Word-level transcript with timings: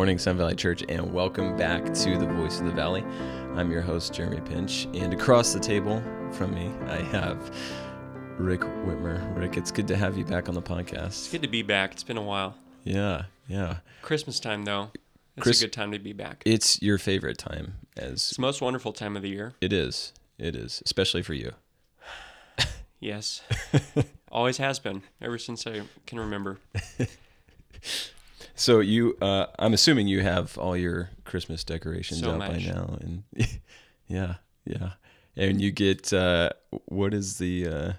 Good 0.00 0.06
morning, 0.06 0.18
Sun 0.18 0.38
Valley 0.38 0.54
Church, 0.54 0.82
and 0.88 1.12
welcome 1.12 1.58
back 1.58 1.84
to 1.92 2.16
the 2.16 2.24
Voice 2.26 2.58
of 2.58 2.64
the 2.64 2.72
Valley. 2.72 3.02
I'm 3.54 3.70
your 3.70 3.82
host, 3.82 4.14
Jeremy 4.14 4.40
Pinch, 4.40 4.86
and 4.94 5.12
across 5.12 5.52
the 5.52 5.60
table 5.60 6.02
from 6.32 6.54
me, 6.54 6.72
I 6.88 7.02
have 7.02 7.54
Rick 8.38 8.60
Whitmer. 8.60 9.36
Rick, 9.36 9.58
it's 9.58 9.70
good 9.70 9.86
to 9.88 9.98
have 9.98 10.16
you 10.16 10.24
back 10.24 10.48
on 10.48 10.54
the 10.54 10.62
podcast. 10.62 11.08
It's 11.08 11.30
good 11.30 11.42
to 11.42 11.48
be 11.48 11.60
back. 11.60 11.92
It's 11.92 12.02
been 12.02 12.16
a 12.16 12.22
while. 12.22 12.54
Yeah, 12.82 13.24
yeah. 13.46 13.80
Christmas 14.00 14.40
time, 14.40 14.64
though, 14.64 14.88
it's 15.36 15.42
Chris- 15.44 15.60
a 15.60 15.66
good 15.66 15.74
time 15.74 15.92
to 15.92 15.98
be 15.98 16.14
back. 16.14 16.44
It's 16.46 16.80
your 16.80 16.96
favorite 16.96 17.36
time, 17.36 17.74
as 17.98 18.12
It's 18.12 18.36
the 18.36 18.40
most 18.40 18.62
wonderful 18.62 18.94
time 18.94 19.16
of 19.16 19.22
the 19.22 19.28
year. 19.28 19.52
it 19.60 19.70
is. 19.70 20.14
It 20.38 20.56
is, 20.56 20.82
especially 20.86 21.20
for 21.22 21.34
you. 21.34 21.52
Yes. 23.00 23.42
Always 24.32 24.56
has 24.56 24.78
been, 24.78 25.02
ever 25.20 25.36
since 25.36 25.66
I 25.66 25.82
can 26.06 26.18
remember. 26.18 26.58
So 28.60 28.80
you, 28.80 29.16
uh, 29.22 29.46
I'm 29.58 29.72
assuming 29.72 30.06
you 30.06 30.20
have 30.20 30.58
all 30.58 30.76
your 30.76 31.08
Christmas 31.24 31.64
decorations 31.64 32.20
So 32.20 32.38
by 32.38 32.58
now, 32.58 32.98
and 33.00 33.22
yeah, 34.06 34.34
yeah, 34.66 34.90
and 35.34 35.60
you 35.62 35.70
get 35.72 36.12
uh, 36.12 36.50
what 36.84 37.14
is 37.14 37.38
the 37.38 37.66
uh, 37.66 37.92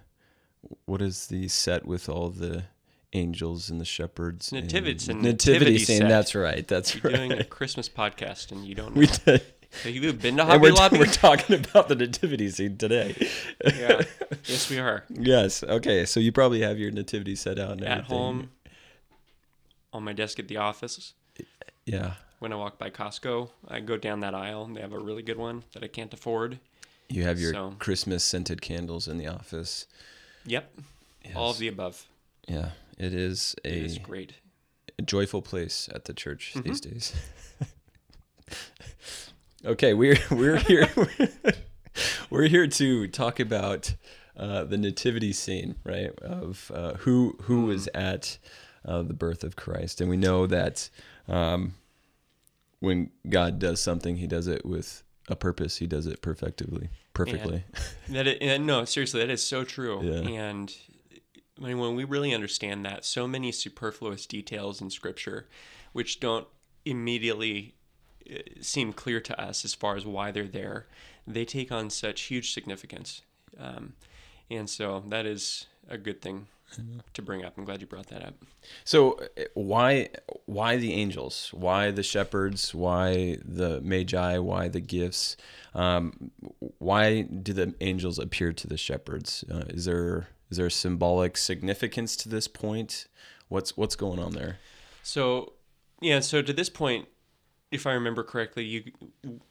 what 0.85 1.02
is 1.02 1.25
the 1.27 1.47
set 1.47 1.85
with 1.88 2.08
all 2.09 2.30
the 2.30 2.66
angels 3.13 3.72
and 3.72 3.81
the 3.81 3.85
shepherds? 3.85 4.52
Nativity- 4.52 4.91
it's 4.91 5.08
a 5.08 5.13
nativity, 5.16 5.31
nativity 5.72 5.77
scene. 5.80 6.08
That's 6.08 6.35
right. 6.35 6.67
That's 6.67 6.94
You're 6.94 7.11
right. 7.11 7.16
doing 7.16 7.31
a 7.33 7.44
Christmas 7.44 7.89
podcast 7.89 8.52
and 8.52 8.63
you 8.63 8.75
don't 8.75 8.94
We 8.95 9.07
did. 9.07 9.41
Have 9.83 9.95
you 9.95 10.13
been 10.13 10.35
to 10.38 10.41
And 10.44 10.52
Hobby 10.52 10.61
we're, 10.63 10.73
Lobby? 10.73 11.00
we're 11.00 11.05
talking 11.05 11.55
about 11.55 11.88
the 11.88 11.95
nativity 11.95 12.50
scene 12.50 12.78
today. 12.78 13.16
yeah. 13.66 14.02
Yes, 14.45 14.69
we 14.69 14.78
are. 14.80 15.03
yes. 15.09 15.63
Okay. 15.63 16.05
So 16.05 16.19
you 16.19 16.31
probably 16.31 16.61
have 16.61 16.78
your 16.80 16.91
nativity 16.91 17.35
set 17.35 17.57
out 17.59 17.72
and 17.72 17.83
At 17.83 17.91
everything. 18.00 18.17
home, 18.17 18.50
on 19.94 20.03
my 20.03 20.14
desk 20.14 20.39
at 20.39 20.47
the 20.47 20.58
office. 20.58 21.14
Yeah. 21.86 22.14
When 22.39 22.52
I 22.52 22.56
walk 22.56 22.78
by 22.78 22.89
Costco, 22.89 23.50
I 23.67 23.80
go 23.81 23.97
down 23.97 24.20
that 24.22 24.34
aisle 24.34 24.64
and 24.66 24.75
they 24.75 24.81
have 24.81 24.94
a 24.94 25.00
really 25.00 25.22
good 25.23 25.38
one 25.38 25.64
that 25.73 25.84
I 25.84 25.88
can't 25.88 26.14
afford. 26.14 26.59
You 27.09 27.23
have 27.23 27.39
your 27.39 27.53
So- 27.53 27.75
Christmas 27.80 28.23
scented 28.23 28.62
candles 28.62 29.08
in 29.08 29.17
the 29.17 29.28
office. 29.28 29.88
Yep. 30.45 30.73
All 31.36 31.52
of 31.52 31.59
the 31.59 31.67
above. 31.67 32.08
Yeah. 32.47 32.72
It 32.97 33.14
is 33.14 33.56
a 33.64 33.67
It 33.69 33.86
is 33.86 33.97
great. 34.00 34.34
a 34.97 35.02
joyful 35.02 35.42
place 35.42 35.88
at 35.94 36.06
the 36.06 36.14
church 36.14 36.53
Mm-hmm. 36.56 36.67
these 36.67 36.81
days. 36.81 37.14
okay, 39.66 39.94
we're 39.94 40.17
we're 40.31 40.58
here 40.67 40.89
we're 42.30 42.47
here 42.47 42.67
to 42.67 43.08
talk 43.08 43.39
about 43.39 43.95
uh, 44.38 44.64
the 44.64 44.78
nativity 44.78 45.34
scene, 45.34 45.75
right? 45.84 46.17
Of 46.19 46.72
uh, 46.73 46.94
who 46.95 47.38
who 47.44 47.66
was 47.66 47.88
at 47.94 48.38
uh, 48.85 49.03
the 49.03 49.13
birth 49.13 49.43
of 49.43 49.55
Christ, 49.55 50.01
and 50.01 50.09
we 50.09 50.17
know 50.17 50.47
that 50.47 50.89
um, 51.27 51.75
when 52.79 53.11
God 53.29 53.59
does 53.59 53.79
something, 53.79 54.17
He 54.17 54.27
does 54.27 54.47
it 54.47 54.65
with 54.65 55.03
a 55.27 55.35
purpose. 55.35 55.77
He 55.77 55.88
does 55.88 56.07
it 56.07 56.21
perfectly, 56.21 56.89
perfectly. 57.13 57.63
That 58.09 58.27
it, 58.27 58.41
and 58.41 58.65
no, 58.65 58.85
seriously, 58.85 59.21
that 59.21 59.29
is 59.29 59.43
so 59.43 59.63
true. 59.63 60.01
Yeah. 60.03 60.29
And 60.29 60.75
I 61.61 61.67
mean, 61.67 61.79
when 61.79 61.95
we 61.95 62.03
really 62.03 62.33
understand 62.33 62.85
that, 62.85 63.06
so 63.06 63.28
many 63.28 63.51
superfluous 63.51 64.25
details 64.25 64.81
in 64.81 64.89
Scripture, 64.89 65.47
which 65.94 66.19
don't 66.19 66.47
immediately 66.85 67.75
uh, 68.29 68.39
seem 68.61 68.94
clear 68.94 69.19
to 69.22 69.39
us 69.39 69.63
as 69.63 69.73
far 69.73 69.95
as 69.95 70.06
why 70.06 70.31
they're 70.31 70.47
there, 70.47 70.88
they 71.27 71.45
take 71.45 71.72
on 71.72 71.89
such 71.89 72.22
huge 72.22 72.53
significance. 72.53 73.22
Um, 73.59 73.94
and 74.50 74.69
so 74.69 75.03
that 75.09 75.25
is 75.25 75.67
a 75.88 75.97
good 75.97 76.22
thing 76.22 76.47
to 77.13 77.21
bring 77.21 77.43
up. 77.43 77.57
I'm 77.57 77.65
glad 77.65 77.81
you 77.81 77.87
brought 77.87 78.07
that 78.07 78.23
up. 78.23 78.33
So 78.83 79.19
why 79.53 80.09
why 80.45 80.77
the 80.77 80.93
angels? 80.93 81.49
Why 81.53 81.91
the 81.91 82.03
shepherds? 82.03 82.73
Why 82.73 83.37
the 83.43 83.81
magi? 83.81 84.37
Why 84.37 84.67
the 84.67 84.79
gifts? 84.81 85.37
Um, 85.73 86.31
why 86.79 87.21
do 87.23 87.53
the 87.53 87.73
angels 87.81 88.19
appear 88.19 88.53
to 88.53 88.67
the 88.67 88.77
shepherds? 88.77 89.43
Uh, 89.51 89.63
is 89.69 89.85
there 89.85 90.27
is 90.49 90.57
there 90.57 90.69
symbolic 90.69 91.37
significance 91.37 92.15
to 92.17 92.29
this 92.29 92.47
point? 92.47 93.07
What's 93.49 93.75
what's 93.77 93.95
going 93.95 94.19
on 94.19 94.31
there? 94.33 94.57
So, 95.03 95.53
yeah, 96.01 96.19
so 96.19 96.41
to 96.41 96.53
this 96.53 96.69
point, 96.69 97.07
if 97.71 97.88
I 97.88 97.93
remember 97.93 98.23
correctly, 98.23 98.63
you 98.65 98.91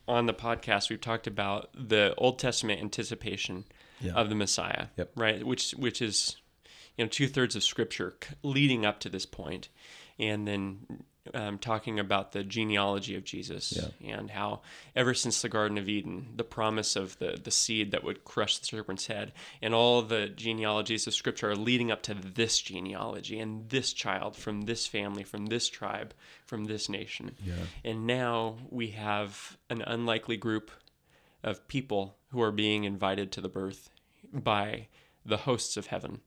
on 0.07 0.27
the 0.27 0.35
podcast 0.35 0.91
we've 0.91 1.01
talked 1.01 1.27
about 1.27 1.71
the 1.75 2.15
Old 2.17 2.39
Testament 2.39 2.81
anticipation 2.81 3.65
Yeah. 4.01 4.13
of 4.13 4.29
the 4.29 4.35
Messiah, 4.35 4.87
Yep. 4.97 5.13
right? 5.17 5.47
Which 5.47 5.73
which 5.73 6.01
is 6.03 6.37
you 7.01 7.07
know 7.07 7.09
two 7.09 7.29
thirds 7.29 7.57
of 7.57 7.63
Scripture 7.63 8.15
leading 8.43 8.85
up 8.85 9.01
to 9.01 9.09
this 9.09 9.25
point, 9.25 9.71
and 10.19 10.47
then 10.47 10.81
um, 11.33 11.57
talking 11.59 11.99
about 11.99 12.33
the 12.33 12.45
genealogy 12.45 13.15
of 13.17 13.25
Jesus 13.25 13.73
Yeah. 14.01 14.17
and 14.19 14.31
how 14.31 14.61
ever 14.95 15.15
since 15.15 15.41
the 15.41 15.49
Garden 15.49 15.79
of 15.79 15.89
Eden, 15.89 16.35
the 16.37 16.45
promise 16.45 16.97
of 16.97 17.19
the 17.19 17.41
the 17.43 17.51
seed 17.51 17.93
that 17.93 18.05
would 18.05 18.23
crush 18.25 18.59
the 18.59 18.67
serpent's 18.67 19.07
head, 19.07 19.33
and 19.63 19.73
all 19.75 20.03
the 20.03 20.29
genealogies 20.29 21.07
of 21.07 21.15
Scripture 21.15 21.51
are 21.53 21.57
leading 21.57 21.91
up 21.91 22.03
to 22.03 22.13
this 22.13 22.61
genealogy 22.61 23.39
and 23.39 23.71
this 23.71 23.95
child 23.95 24.37
from 24.37 24.63
this 24.63 24.87
family, 24.87 25.23
from 25.23 25.47
this 25.47 25.71
tribe, 25.71 26.13
from 26.45 26.67
this 26.67 26.91
nation. 26.91 27.35
Yeah. 27.43 27.55
And 27.83 28.07
now 28.07 28.57
we 28.69 28.89
have 28.89 29.57
an 29.71 29.81
unlikely 29.87 30.37
group 30.37 30.71
of 31.43 31.67
people 31.67 32.19
who 32.33 32.43
are 32.43 32.53
being 32.53 32.85
invited 32.85 33.33
to 33.33 33.41
the 33.41 33.49
birth 33.49 33.89
by 34.35 34.89
the 35.25 35.39
hosts 35.39 35.79
of 35.79 35.87
heaven. 35.87 36.21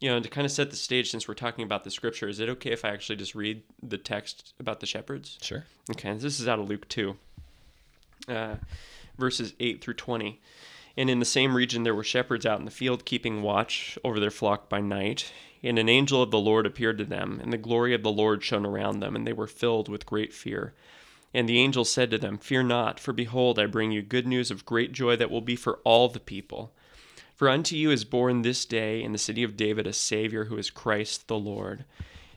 You 0.00 0.08
know, 0.08 0.16
and 0.16 0.24
to 0.24 0.30
kind 0.30 0.44
of 0.44 0.52
set 0.52 0.70
the 0.70 0.76
stage, 0.76 1.10
since 1.10 1.26
we're 1.26 1.34
talking 1.34 1.64
about 1.64 1.84
the 1.84 1.90
scripture, 1.90 2.28
is 2.28 2.40
it 2.40 2.48
okay 2.48 2.70
if 2.70 2.84
I 2.84 2.90
actually 2.90 3.16
just 3.16 3.34
read 3.34 3.62
the 3.82 3.98
text 3.98 4.54
about 4.60 4.80
the 4.80 4.86
shepherds? 4.86 5.38
Sure. 5.42 5.64
Okay, 5.90 6.12
this 6.14 6.38
is 6.38 6.46
out 6.46 6.58
of 6.58 6.68
Luke 6.68 6.88
2, 6.88 7.16
uh, 8.28 8.56
verses 9.18 9.54
8 9.58 9.80
through 9.82 9.94
20. 9.94 10.40
And 10.96 11.08
in 11.08 11.20
the 11.20 11.24
same 11.24 11.56
region 11.56 11.84
there 11.84 11.94
were 11.94 12.04
shepherds 12.04 12.44
out 12.44 12.58
in 12.58 12.64
the 12.64 12.70
field 12.70 13.04
keeping 13.04 13.42
watch 13.42 13.98
over 14.04 14.18
their 14.18 14.30
flock 14.30 14.68
by 14.68 14.80
night. 14.80 15.32
And 15.62 15.78
an 15.78 15.88
angel 15.88 16.22
of 16.22 16.30
the 16.30 16.38
Lord 16.38 16.66
appeared 16.66 16.98
to 16.98 17.04
them, 17.04 17.40
and 17.42 17.52
the 17.52 17.58
glory 17.58 17.92
of 17.92 18.02
the 18.02 18.12
Lord 18.12 18.44
shone 18.44 18.64
around 18.64 19.00
them, 19.00 19.16
and 19.16 19.26
they 19.26 19.32
were 19.32 19.48
filled 19.48 19.88
with 19.88 20.06
great 20.06 20.32
fear. 20.32 20.72
And 21.34 21.48
the 21.48 21.58
angel 21.58 21.84
said 21.84 22.10
to 22.10 22.18
them, 22.18 22.38
Fear 22.38 22.64
not, 22.64 23.00
for 23.00 23.12
behold, 23.12 23.58
I 23.58 23.66
bring 23.66 23.90
you 23.90 24.02
good 24.02 24.26
news 24.26 24.50
of 24.50 24.64
great 24.64 24.92
joy 24.92 25.16
that 25.16 25.30
will 25.30 25.40
be 25.40 25.56
for 25.56 25.80
all 25.84 26.08
the 26.08 26.20
people. 26.20 26.72
For 27.38 27.48
unto 27.48 27.76
you 27.76 27.92
is 27.92 28.04
born 28.04 28.42
this 28.42 28.64
day 28.64 29.00
in 29.00 29.12
the 29.12 29.18
city 29.18 29.44
of 29.44 29.56
David 29.56 29.86
a 29.86 29.92
Savior 29.92 30.46
who 30.46 30.58
is 30.58 30.70
Christ 30.70 31.28
the 31.28 31.38
Lord. 31.38 31.84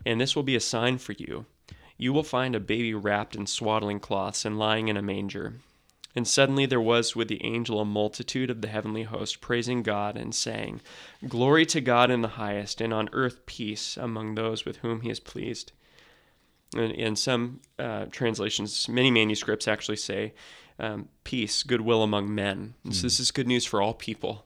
And 0.05 0.21
this 0.21 0.35
will 0.35 0.43
be 0.43 0.55
a 0.55 0.59
sign 0.59 0.99
for 0.99 1.13
you. 1.13 1.47
You 1.97 2.13
will 2.13 2.21
find 2.21 2.53
a 2.53 2.59
baby 2.59 2.93
wrapped 2.93 3.35
in 3.35 3.47
swaddling 3.47 3.99
cloths 3.99 4.45
and 4.45 4.59
lying 4.59 4.89
in 4.89 4.97
a 4.97 5.01
manger. 5.01 5.55
And 6.15 6.27
suddenly 6.27 6.67
there 6.67 6.79
was 6.79 7.15
with 7.15 7.29
the 7.29 7.43
angel 7.43 7.79
a 7.79 7.85
multitude 7.85 8.51
of 8.51 8.61
the 8.61 8.67
heavenly 8.67 9.01
host 9.01 9.41
praising 9.41 9.81
God 9.81 10.17
and 10.17 10.35
saying, 10.35 10.81
Glory 11.27 11.65
to 11.67 11.81
God 11.81 12.11
in 12.11 12.21
the 12.21 12.27
highest, 12.27 12.79
and 12.79 12.93
on 12.93 13.09
earth 13.11 13.47
peace 13.47 13.97
among 13.97 14.35
those 14.35 14.65
with 14.65 14.77
whom 14.77 15.01
he 15.01 15.09
is 15.09 15.19
pleased. 15.19 15.71
And 16.75 16.91
in 16.91 17.15
some 17.15 17.61
uh, 17.79 18.05
translations, 18.11 18.87
many 18.87 19.09
manuscripts 19.09 19.67
actually 19.67 19.97
say, 19.97 20.33
um, 20.77 21.09
Peace, 21.23 21.63
goodwill 21.63 22.03
among 22.03 22.35
men. 22.35 22.75
And 22.83 22.95
So 22.95 23.01
this 23.01 23.19
is 23.19 23.31
good 23.31 23.47
news 23.47 23.65
for 23.65 23.81
all 23.81 23.95
people 23.95 24.45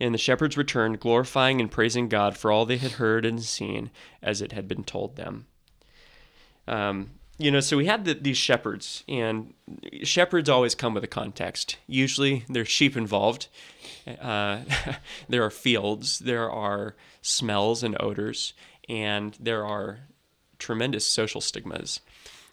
And 0.00 0.14
the 0.14 0.18
shepherds 0.18 0.56
returned, 0.56 1.00
glorifying 1.00 1.60
and 1.60 1.70
praising 1.70 2.08
God 2.08 2.36
for 2.36 2.52
all 2.52 2.64
they 2.64 2.76
had 2.76 2.92
heard 2.92 3.24
and 3.24 3.42
seen 3.42 3.90
as 4.22 4.40
it 4.40 4.52
had 4.52 4.68
been 4.68 4.84
told 4.84 5.16
them. 5.16 5.46
Um, 6.68 7.10
you 7.38 7.50
know, 7.52 7.60
so 7.60 7.76
we 7.76 7.86
had 7.86 8.04
the, 8.04 8.14
these 8.14 8.36
shepherds, 8.36 9.04
and 9.08 9.54
shepherds 10.02 10.48
always 10.48 10.74
come 10.74 10.94
with 10.94 11.04
a 11.04 11.08
context. 11.08 11.78
Usually 11.86 12.44
there's 12.48 12.68
sheep 12.68 12.96
involved, 12.96 13.46
uh, 14.20 14.60
there 15.28 15.44
are 15.44 15.50
fields, 15.50 16.18
there 16.18 16.50
are 16.50 16.96
smells 17.22 17.84
and 17.84 17.96
odors, 18.00 18.54
and 18.88 19.36
there 19.38 19.64
are 19.64 20.00
tremendous 20.58 21.06
social 21.06 21.40
stigmas. 21.40 22.00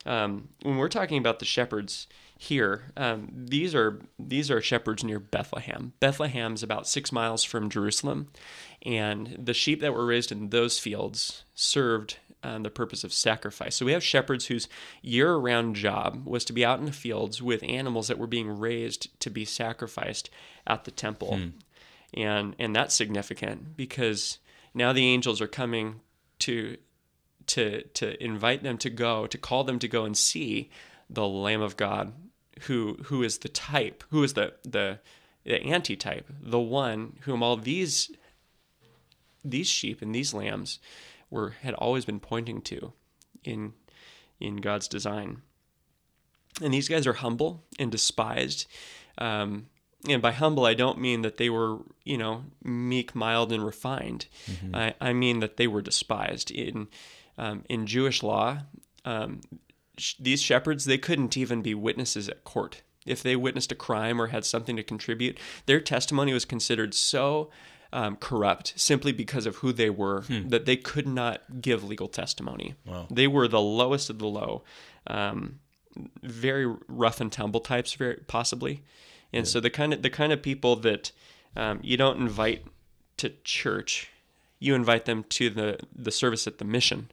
Um, 0.06 0.50
when 0.62 0.77
we're 0.77 0.88
talking 0.88 1.18
about 1.18 1.39
the 1.39 1.45
shepherds 1.45 2.06
here, 2.38 2.92
um, 2.98 3.30
these 3.34 3.74
are 3.74 4.02
these 4.20 4.52
are 4.52 4.62
shepherds 4.62 5.04
near 5.04 5.20
Bethlehem. 5.20 5.94
Bethlehem's 6.00 6.64
about 6.64 6.88
six 6.88 7.12
miles 7.12 7.44
from 7.44 7.70
Jerusalem, 7.70 8.28
and 8.82 9.38
the 9.40 9.54
sheep 9.54 9.80
that 9.82 9.94
were 9.94 10.06
raised 10.06 10.32
in 10.32 10.50
those 10.50 10.78
fields 10.78 11.44
served 11.54 12.18
um, 12.46 12.64
the 12.64 12.70
purpose 12.70 13.04
of 13.04 13.12
sacrifice. 13.12 13.76
So 13.76 13.86
we 13.86 13.94
have 13.94 14.04
shepherds 14.04 14.48
whose 14.48 14.68
year 15.02 15.36
round 15.36 15.76
job 15.76 16.26
was 16.26 16.46
to 16.46 16.54
be 16.54 16.64
out 16.64 16.80
in 16.80 16.86
the 16.86 16.92
fields 16.92 17.42
with 17.42 17.64
animals 17.64 18.08
that 18.08 18.20
were 18.20 18.28
being 18.28 18.60
raised 18.60 19.20
to 19.22 19.30
be 19.30 19.46
sacrificed 19.46 20.30
at 20.68 20.84
the 20.84 20.92
temple. 20.92 21.34
And, 22.14 22.56
and 22.60 22.76
that's 22.76 22.94
significant 22.96 23.76
because 23.76 24.38
now 24.74 24.94
the 24.94 25.08
angels 25.08 25.42
are 25.42 25.48
coming 25.48 26.02
to, 26.40 26.78
to, 27.48 27.82
to 27.82 28.24
invite 28.24 28.62
them 28.62 28.78
to 28.80 28.90
go, 28.90 29.26
to 29.26 29.38
call 29.38 29.64
them 29.64 29.80
to 29.80 29.88
go 29.88 30.06
and 30.06 30.16
see 30.16 30.70
the 31.10 31.28
Lamb 31.28 31.62
of 31.62 31.78
God 31.78 32.13
who, 32.62 32.98
who 33.06 33.24
is 33.24 33.40
the 33.40 33.50
type, 33.50 34.04
who 34.10 34.24
is 34.24 34.34
the, 34.34 34.54
the, 34.63 35.00
the 35.44 35.62
antitype, 35.63 36.30
the 36.42 36.60
one 36.60 37.18
whom 37.22 37.44
all 37.44 37.57
these 37.57 38.12
these 39.46 39.68
sheep 39.68 40.02
and 40.02 40.13
these 40.13 40.34
lambs 40.34 40.80
were 41.30 41.52
had 41.62 41.74
always 41.75 42.06
been 42.06 42.19
pointing 42.19 42.62
to 42.62 42.94
in 43.44 43.74
in 44.40 44.57
God's 44.57 44.88
design. 44.88 45.42
And 46.62 46.74
these 46.74 46.88
guys 46.88 47.06
are 47.06 47.13
humble 47.13 47.63
and 47.78 47.92
despised. 47.92 48.66
Um, 49.18 49.68
and 50.08 50.22
by 50.22 50.31
humble, 50.31 50.66
I 50.66 50.74
don't 50.74 51.00
mean 51.00 51.22
that 51.22 51.38
they 51.38 51.50
were, 51.50 51.80
you 52.04 52.18
know, 52.18 52.46
meek, 52.63 53.16
mild, 53.16 53.51
and 53.51 53.66
refined. 53.66 54.28
I, 54.74 54.94
I 55.01 55.13
mean 55.13 55.40
that 55.40 55.58
they 55.58 55.68
were 55.68 55.81
despised. 55.81 56.51
In 56.51 56.88
um, 57.38 57.63
in 57.69 57.86
Jewish 57.86 58.24
law, 58.24 58.60
um, 59.04 59.42
these 60.19 60.42
shepherds 60.42 60.86
they 60.86 60.97
couldn't 60.97 61.38
even 61.38 61.62
be 61.62 61.74
witnesses 61.74 62.30
at 62.30 62.44
court. 62.44 62.81
If 63.06 63.21
they 63.21 63.36
witnessed 63.36 63.71
a 63.71 63.75
crime 63.75 64.19
or 64.19 64.27
had 64.27 64.45
something 64.45 64.75
to 64.77 64.83
contribute, 64.83 65.39
their 65.68 65.80
testimony 65.80 66.33
was 66.33 66.44
considered 66.44 66.94
so 66.95 67.51
um, 67.94 68.18
corrupt 68.18 68.74
simply 68.75 69.12
because 69.12 69.45
of 69.45 69.57
who 69.57 69.71
they 69.71 69.89
were 69.89 70.24
that 70.50 70.65
they 70.65 70.75
could 70.75 71.07
not 71.07 71.62
give 71.62 71.83
legal 71.83 72.07
testimony. 72.07 72.75
Wow. 72.86 73.07
They 73.09 73.27
were 73.27 73.47
the 73.47 73.62
lowest 73.62 74.09
of 74.09 74.19
the 74.19 74.27
low, 74.27 74.63
um, 75.07 75.59
very 76.21 76.65
rough 76.88 77.21
and 77.21 77.31
tumble 77.31 77.62
types, 77.62 77.94
very 77.94 78.18
possibly, 78.27 78.83
and 79.31 79.48
so 79.48 79.59
the 79.59 79.69
kind 79.69 79.94
of 79.94 80.01
the 80.01 80.09
kind 80.09 80.33
of 80.33 80.41
people 80.41 80.75
that 80.77 81.12
um, 81.56 81.80
you 81.83 81.95
don't 81.95 82.19
invite 82.19 82.65
to 83.18 83.31
church, 83.44 84.09
you 84.59 84.75
invite 84.75 85.06
them 85.06 85.24
to 85.30 85.50
the 85.50 85.80
the 85.95 86.12
service 86.12 86.48
at 86.48 86.57
the 86.57 86.65
mission 86.65 87.12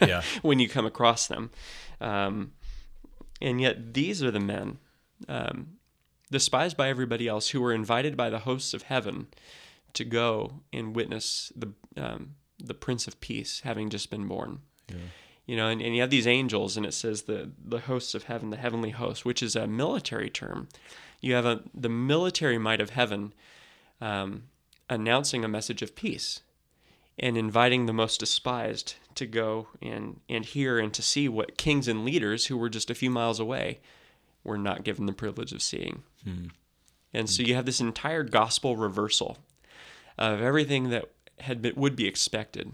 Yeah. 0.00 0.22
when 0.42 0.58
you 0.58 0.68
come 0.68 0.86
across 0.86 1.26
them. 1.26 1.50
Um, 2.00 2.52
and 3.40 3.60
yet, 3.60 3.94
these 3.94 4.22
are 4.22 4.30
the 4.30 4.40
men, 4.40 4.78
um, 5.28 5.78
despised 6.30 6.76
by 6.76 6.88
everybody 6.88 7.28
else, 7.28 7.50
who 7.50 7.60
were 7.60 7.72
invited 7.72 8.16
by 8.16 8.30
the 8.30 8.40
hosts 8.40 8.74
of 8.74 8.82
heaven 8.82 9.26
to 9.94 10.04
go 10.04 10.60
and 10.72 10.94
witness 10.94 11.52
the 11.54 11.72
um, 11.96 12.36
the 12.58 12.74
Prince 12.74 13.08
of 13.08 13.20
Peace 13.20 13.60
having 13.60 13.90
just 13.90 14.10
been 14.10 14.28
born. 14.28 14.60
Yeah. 14.88 14.96
You 15.46 15.56
know, 15.56 15.68
and, 15.68 15.82
and 15.82 15.94
you 15.94 16.00
have 16.00 16.10
these 16.10 16.26
angels, 16.26 16.76
and 16.76 16.86
it 16.86 16.94
says 16.94 17.22
the 17.22 17.50
the 17.62 17.80
hosts 17.80 18.14
of 18.14 18.24
heaven, 18.24 18.50
the 18.50 18.56
heavenly 18.56 18.90
host, 18.90 19.24
which 19.24 19.42
is 19.42 19.56
a 19.56 19.66
military 19.66 20.30
term. 20.30 20.68
You 21.20 21.34
have 21.34 21.46
a 21.46 21.62
the 21.74 21.88
military 21.88 22.58
might 22.58 22.80
of 22.80 22.90
heaven 22.90 23.32
um, 24.00 24.44
announcing 24.88 25.44
a 25.44 25.48
message 25.48 25.82
of 25.82 25.94
peace 25.96 26.40
and 27.18 27.36
inviting 27.36 27.86
the 27.86 27.92
most 27.92 28.20
despised 28.20 28.94
to 29.14 29.26
go 29.26 29.68
and, 29.80 30.20
and 30.28 30.44
hear 30.44 30.78
and 30.78 30.92
to 30.94 31.02
see 31.02 31.28
what 31.28 31.56
kings 31.58 31.86
and 31.88 32.04
leaders 32.04 32.46
who 32.46 32.56
were 32.56 32.70
just 32.70 32.90
a 32.90 32.94
few 32.94 33.10
miles 33.10 33.38
away 33.38 33.80
were 34.44 34.58
not 34.58 34.84
given 34.84 35.06
the 35.06 35.12
privilege 35.12 35.52
of 35.52 35.62
seeing. 35.62 36.02
And 37.14 37.28
so 37.28 37.42
you 37.42 37.54
have 37.54 37.66
this 37.66 37.80
entire 37.80 38.22
gospel 38.22 38.76
reversal 38.76 39.38
of 40.18 40.40
everything 40.40 40.90
that 40.90 41.10
had 41.40 41.60
been, 41.60 41.74
would 41.76 41.96
be 41.96 42.06
expected 42.06 42.72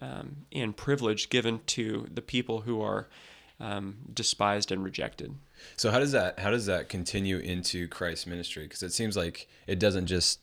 um, 0.00 0.46
and 0.52 0.76
privilege 0.76 1.30
given 1.30 1.60
to 1.66 2.08
the 2.12 2.22
people 2.22 2.62
who 2.62 2.80
are 2.82 3.08
um, 3.60 3.98
despised 4.12 4.72
and 4.72 4.82
rejected. 4.82 5.34
So 5.76 5.90
how 5.90 5.98
does 5.98 6.12
that 6.12 6.38
how 6.38 6.50
does 6.50 6.66
that 6.66 6.88
continue 6.88 7.38
into 7.38 7.86
Christ's 7.88 8.26
ministry? 8.26 8.64
Because 8.64 8.82
it 8.82 8.92
seems 8.92 9.16
like 9.16 9.48
it 9.66 9.78
doesn't 9.78 10.06
just 10.06 10.40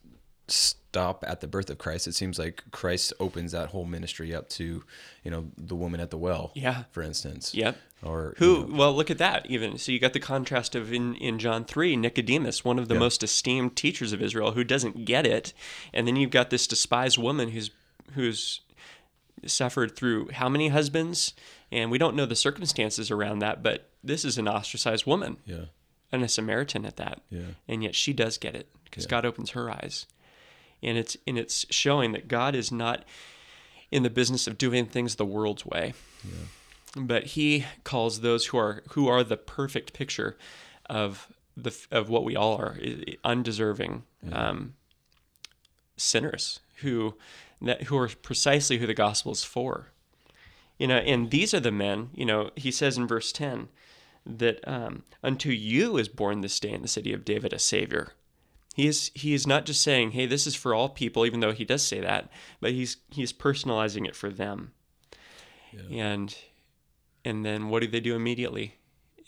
stop 0.48 1.24
at 1.28 1.42
the 1.42 1.48
birth 1.48 1.70
of 1.70 1.78
Christ. 1.78 2.08
It 2.08 2.16
seems 2.16 2.40
like 2.40 2.64
Christ 2.72 3.14
opens 3.20 3.52
that 3.52 3.70
whole 3.70 3.86
ministry 3.86 4.34
up 4.34 4.48
to, 4.50 4.84
you 5.24 5.32
know, 5.32 5.48
the 5.58 5.76
woman 5.76 6.00
at 6.00 6.10
the 6.10 6.18
well. 6.18 6.52
Yeah. 6.56 6.84
For 6.92 7.04
instance. 7.04 7.54
Yep. 7.54 7.78
Or 8.04 8.36
Who? 8.38 8.46
you 8.62 8.68
know, 8.68 8.76
Well, 8.78 8.94
look 8.96 9.10
at 9.12 9.18
that. 9.18 9.46
Even 9.48 9.78
so, 9.78 9.92
you 9.92 10.00
got 10.00 10.14
the 10.14 10.20
contrast 10.20 10.76
of 10.76 10.94
in 10.94 11.16
in 11.16 11.40
John 11.40 11.66
three, 11.66 11.96
Nicodemus, 11.96 12.64
one 12.64 12.80
of 12.80 12.88
the 12.88 12.94
Yeah. 12.94 13.00
most 13.02 13.24
esteemed 13.24 13.76
teachers 13.76 14.14
of 14.14 14.22
Israel, 14.22 14.52
who 14.54 14.64
doesn't 14.64 15.06
get 15.06 15.26
it, 15.26 15.54
and 15.94 16.08
then 16.08 16.16
you've 16.16 16.30
got 16.32 16.50
this 16.50 16.68
despised 16.68 17.18
woman 17.18 17.50
who's 17.50 17.72
who's 18.14 18.62
suffered 19.46 19.96
through 19.96 20.30
how 20.34 20.50
many 20.50 20.70
husbands, 20.70 21.34
and 21.72 21.92
we 21.92 21.98
don't 21.98 22.16
know 22.16 22.26
the 22.26 22.36
circumstances 22.36 23.12
around 23.12 23.40
that, 23.40 23.62
but 23.62 23.90
this 24.04 24.26
is 24.26 24.38
an 24.38 24.48
ostracized 24.48 25.06
woman 25.06 25.38
yeah. 25.46 25.66
and 26.12 26.24
a 26.24 26.28
Samaritan 26.28 26.86
at 26.86 26.98
that, 26.98 27.22
Yeah. 27.30 27.42
and 27.68 27.84
yet 27.84 27.94
she 27.96 28.14
does 28.14 28.38
get 28.38 28.56
it 28.56 28.68
because 28.86 29.06
God 29.06 29.26
opens 29.26 29.52
her 29.52 29.70
eyes, 29.70 30.08
and 30.84 30.98
it's 30.98 31.18
and 31.28 31.38
it's 31.38 31.66
showing 31.70 32.12
that 32.14 32.28
God 32.28 32.56
is 32.56 32.72
not 32.72 33.04
in 33.92 34.04
the 34.04 34.10
business 34.10 34.48
of 34.48 34.58
doing 34.58 34.86
things 34.86 35.16
the 35.16 35.26
world's 35.26 35.66
way, 35.66 35.94
but 36.96 37.24
He 37.28 37.66
calls 37.84 38.22
those 38.22 38.48
who 38.48 38.58
are 38.58 38.84
who 38.92 39.08
are 39.08 39.24
the 39.24 39.38
perfect 39.38 39.94
picture 39.94 40.38
of 40.90 41.28
the 41.56 41.76
of 41.92 42.10
what 42.10 42.24
we 42.24 42.36
all 42.36 42.58
are, 42.58 42.78
undeserving 43.24 44.04
um, 44.32 44.74
sinners 45.96 46.60
who 46.82 47.16
that 47.62 47.84
who 47.84 47.98
are 47.98 48.10
precisely 48.10 48.78
who 48.78 48.88
the 48.88 48.94
gospel 48.94 49.32
is 49.32 49.44
for. 49.44 49.88
You 50.78 50.88
know, 50.88 50.98
and 50.98 51.32
these 51.32 51.56
are 51.56 51.60
the 51.60 51.72
men. 51.72 52.10
You 52.14 52.26
know, 52.26 52.52
He 52.56 52.72
says 52.72 52.98
in 52.98 53.08
verse 53.08 53.32
ten 53.32 53.70
that 54.26 54.60
um, 54.68 55.04
unto 55.24 55.50
you 55.50 55.98
is 55.98 56.10
born 56.10 56.42
this 56.42 56.60
day 56.60 56.72
in 56.72 56.82
the 56.82 56.88
city 56.88 57.14
of 57.14 57.26
David 57.26 57.54
a 57.54 57.60
Savior. 57.60 58.14
He 58.78 58.86
is 58.86 59.10
he 59.16 59.34
is 59.34 59.48
not 59.48 59.66
just 59.66 59.82
saying, 59.82 60.12
"Hey, 60.12 60.28
this 60.28 60.46
is 60.46 60.54
for 60.54 60.72
all 60.72 60.88
people," 60.88 61.26
even 61.26 61.40
though 61.40 61.52
he 61.52 61.66
does 61.66 61.81
say 61.81 62.00
that, 62.00 62.30
but 62.62 62.74
he's 62.74 62.98
he's 63.10 63.34
personalizing 63.34 64.07
it 64.07 64.16
for 64.16 64.30
them. 64.30 64.72
And 65.92 66.38
and 67.26 67.44
then 67.44 67.69
what 67.69 67.81
do 67.81 67.88
they 67.88 68.00
do 68.00 68.16
immediately 68.16 68.76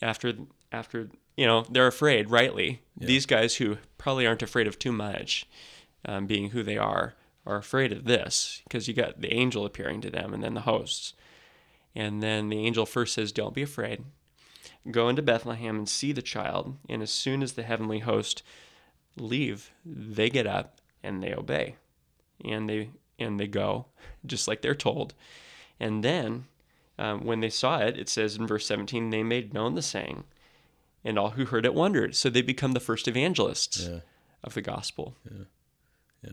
after 0.03 0.33
after 0.71 1.09
you 1.35 1.47
know 1.47 1.65
they're 1.67 1.87
afraid, 1.87 2.29
rightly. 2.29 2.83
These 2.95 3.25
guys 3.25 3.55
who 3.55 3.77
probably 3.97 4.27
aren't 4.27 4.43
afraid 4.43 4.67
of 4.67 4.77
too 4.77 4.91
much, 4.91 5.47
um, 6.05 6.27
being 6.27 6.51
who 6.51 6.61
they 6.61 6.77
are, 6.77 7.15
are 7.43 7.57
afraid 7.57 7.91
of 7.91 8.05
this 8.05 8.61
because 8.65 8.87
you 8.87 8.93
got 8.93 9.19
the 9.19 9.33
angel 9.33 9.65
appearing 9.65 10.01
to 10.01 10.11
them 10.11 10.31
and 10.31 10.43
then 10.43 10.53
the 10.53 10.61
hosts. 10.61 11.15
And 11.95 12.21
then 12.21 12.49
the 12.49 12.63
angel 12.63 12.85
first 12.85 13.15
says, 13.15 13.31
"Don't 13.31 13.55
be 13.55 13.63
afraid." 13.63 14.03
go 14.91 15.09
into 15.09 15.21
Bethlehem 15.21 15.75
and 15.75 15.89
see 15.89 16.13
the 16.13 16.21
child, 16.21 16.77
and 16.87 17.01
as 17.01 17.11
soon 17.11 17.43
as 17.43 17.53
the 17.53 17.63
heavenly 17.63 17.99
host 17.99 18.43
leave, 19.19 19.71
they 19.85 20.29
get 20.29 20.47
up 20.47 20.79
and 21.03 21.21
they 21.23 21.33
obey, 21.33 21.75
and 22.43 22.69
they 22.69 22.89
and 23.17 23.39
they 23.39 23.47
go, 23.47 23.85
just 24.25 24.47
like 24.47 24.61
they're 24.61 24.73
told. 24.75 25.13
And 25.79 26.03
then, 26.03 26.45
um, 26.97 27.25
when 27.25 27.39
they 27.41 27.49
saw 27.49 27.79
it, 27.79 27.97
it 27.97 28.07
says 28.09 28.35
in 28.37 28.47
verse 28.47 28.65
17, 28.65 29.09
they 29.09 29.23
made 29.23 29.53
known 29.53 29.75
the 29.75 29.81
saying, 29.81 30.23
and 31.03 31.17
all 31.19 31.31
who 31.31 31.45
heard 31.45 31.65
it 31.65 31.73
wondered. 31.73 32.15
So 32.15 32.29
they 32.29 32.41
become 32.41 32.71
the 32.73 32.79
first 32.79 33.07
evangelists 33.07 33.85
Yeah. 33.87 33.99
of 34.43 34.53
the 34.53 34.61
gospel. 34.61 35.15
Yeah. 35.29 36.29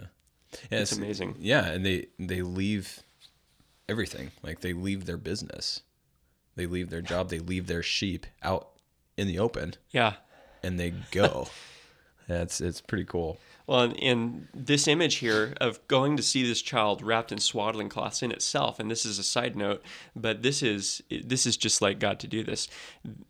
Yeah, 0.70 0.78
It's 0.80 0.92
amazing. 0.92 1.36
Yeah, 1.40 1.66
and 1.66 1.84
they 1.84 2.06
they 2.18 2.42
leave 2.42 3.02
everything. 3.88 4.30
Like 4.42 4.60
they 4.60 4.72
leave 4.72 5.04
their 5.06 5.16
business. 5.16 5.82
They 6.54 6.66
leave 6.66 6.90
their 6.90 7.02
job, 7.02 7.28
they 7.28 7.38
leave 7.38 7.66
their 7.66 7.82
sheep 7.82 8.26
out 8.42 8.70
in 9.16 9.26
the 9.26 9.38
open 9.38 9.74
Yeah. 9.90 10.14
and 10.62 10.78
they 10.80 10.90
go. 11.10 11.48
That's 12.28 12.61
it's 12.61 12.68
it's 12.68 12.80
pretty 12.80 13.04
cool. 13.04 13.38
Well, 13.66 13.92
and, 14.00 14.47
this 14.54 14.87
image 14.87 15.16
here 15.16 15.54
of 15.61 15.87
going 15.88 16.16
to 16.16 16.23
see 16.23 16.47
this 16.47 16.62
child 16.62 17.02
wrapped 17.02 17.33
in 17.33 17.38
swaddling 17.38 17.88
cloths 17.88 18.23
in 18.23 18.30
itself, 18.30 18.78
and 18.78 18.88
this 18.90 19.04
is 19.04 19.18
a 19.18 19.25
side 19.25 19.56
note, 19.56 19.83
but 20.14 20.42
this 20.42 20.62
is 20.62 21.02
this 21.11 21.47
is 21.47 21.56
just 21.56 21.83
like 21.83 21.99
God 21.99 22.21
to 22.21 22.28
do 22.28 22.45
this. 22.45 22.68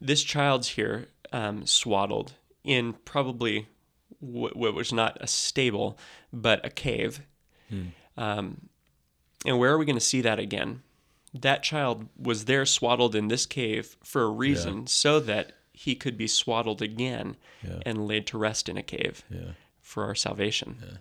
This 0.01 0.23
child's 0.23 0.69
here 0.69 1.09
um, 1.33 1.67
swaddled 1.67 2.35
in 2.65 2.95
probably 3.05 3.69
what, 4.21 4.57
what 4.57 4.75
was 4.75 4.93
not 4.93 5.17
a 5.21 5.27
stable, 5.27 5.99
but 6.33 6.65
a 6.65 6.71
cave. 6.71 7.21
Um, 8.17 8.69
and 9.45 9.59
where 9.59 9.73
are 9.73 9.79
we 9.79 9.85
going 9.85 9.97
to 9.97 10.01
see 10.01 10.21
that 10.23 10.39
again? 10.39 10.83
That 11.35 11.63
child 11.63 12.09
was 12.19 12.47
there 12.47 12.65
swaddled 12.67 13.15
in 13.15 13.29
this 13.29 13.47
cave 13.47 13.97
for 14.03 14.23
a 14.23 14.31
reason, 14.31 14.87
so 14.87 15.21
that 15.21 15.53
he 15.79 15.95
could 15.95 16.17
be 16.17 16.27
swaddled 16.27 16.81
again 16.83 17.37
Yeah. 17.63 17.81
and 17.87 18.09
laid 18.09 18.27
to 18.29 18.39
rest 18.39 18.69
in 18.69 18.77
a 18.77 18.83
cave 18.83 19.23
Yeah. 19.31 19.53
for 19.83 20.05
our 20.05 20.15
salvation. 20.15 20.99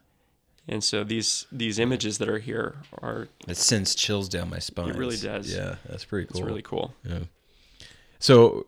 And 0.67 0.83
so 0.83 1.03
these 1.03 1.45
these 1.51 1.79
images 1.79 2.17
that 2.17 2.27
are 2.27 2.39
here 2.39 2.75
are 3.01 3.27
It 3.47 3.57
sends 3.57 3.95
chills 3.95 4.27
down 4.27 4.49
my 4.49 4.59
spine. 4.59 4.89
It 4.89 4.95
really 4.97 5.17
does. 5.17 5.53
Yeah, 5.53 5.75
that's 5.87 6.05
pretty 6.05 6.27
cool. 6.27 6.41
it's 6.41 6.45
really 6.47 6.61
cool. 6.63 6.93
Yeah. 7.03 7.19
So, 8.19 8.65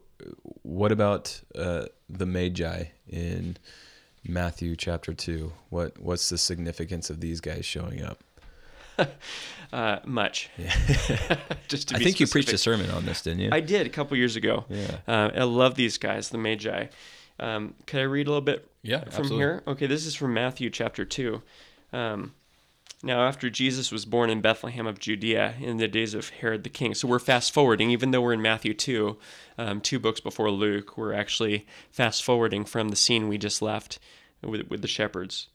what 0.63 0.91
about 0.91 1.41
uh, 1.55 1.85
the 2.09 2.25
Magi 2.25 2.85
in 3.09 3.57
Matthew 4.23 4.75
chapter 4.75 5.13
two? 5.13 5.53
What 5.69 5.99
what's 5.99 6.29
the 6.29 6.37
significance 6.37 7.09
of 7.09 7.19
these 7.19 7.41
guys 7.41 7.65
showing 7.65 8.01
up? 8.01 8.23
uh, 9.73 9.99
much. 10.05 10.49
Just 11.67 11.89
to 11.89 11.95
I 11.95 11.99
think 11.99 12.19
you 12.19 12.27
preached 12.27 12.53
a 12.53 12.57
sermon 12.57 12.89
on 12.91 13.05
this, 13.05 13.21
didn't 13.21 13.39
you? 13.39 13.49
I 13.51 13.59
did 13.59 13.85
a 13.85 13.89
couple 13.89 14.17
years 14.17 14.35
ago. 14.35 14.65
Yeah. 14.69 14.97
Uh, 15.07 15.29
I 15.35 15.43
love 15.43 15.75
these 15.75 15.97
guys, 15.97 16.29
the 16.29 16.37
Magi. 16.37 16.87
Um, 17.39 17.75
could 17.85 17.99
I 17.99 18.03
read 18.03 18.27
a 18.27 18.29
little 18.29 18.41
bit 18.41 18.69
Yeah, 18.81 19.01
from 19.01 19.07
absolutely. 19.07 19.37
here? 19.37 19.63
Okay, 19.67 19.87
this 19.87 20.05
is 20.05 20.15
from 20.15 20.33
Matthew 20.33 20.69
chapter 20.69 21.05
2. 21.05 21.41
Um, 21.93 22.33
now, 23.03 23.27
after 23.27 23.49
Jesus 23.51 23.91
was 23.91 24.05
born 24.05 24.31
in 24.31 24.41
Bethlehem 24.41 24.87
of 24.87 24.97
Judea 24.99 25.53
in 25.61 25.77
the 25.77 25.87
days 25.87 26.15
of 26.15 26.29
Herod 26.29 26.63
the 26.63 26.69
king. 26.69 26.95
So 26.95 27.07
we're 27.07 27.19
fast 27.19 27.53
forwarding, 27.53 27.91
even 27.91 28.09
though 28.09 28.21
we're 28.21 28.33
in 28.33 28.41
Matthew 28.41 28.73
2, 28.73 29.17
um, 29.59 29.81
two 29.81 29.99
books 29.99 30.19
before 30.19 30.49
Luke, 30.49 30.97
we're 30.97 31.13
actually 31.13 31.67
fast 31.91 32.23
forwarding 32.23 32.65
from 32.65 32.89
the 32.89 32.95
scene 32.95 33.27
we 33.27 33.37
just 33.37 33.61
left 33.61 33.99
with, 34.41 34.67
with 34.69 34.81
the 34.81 34.87
shepherds. 34.87 35.47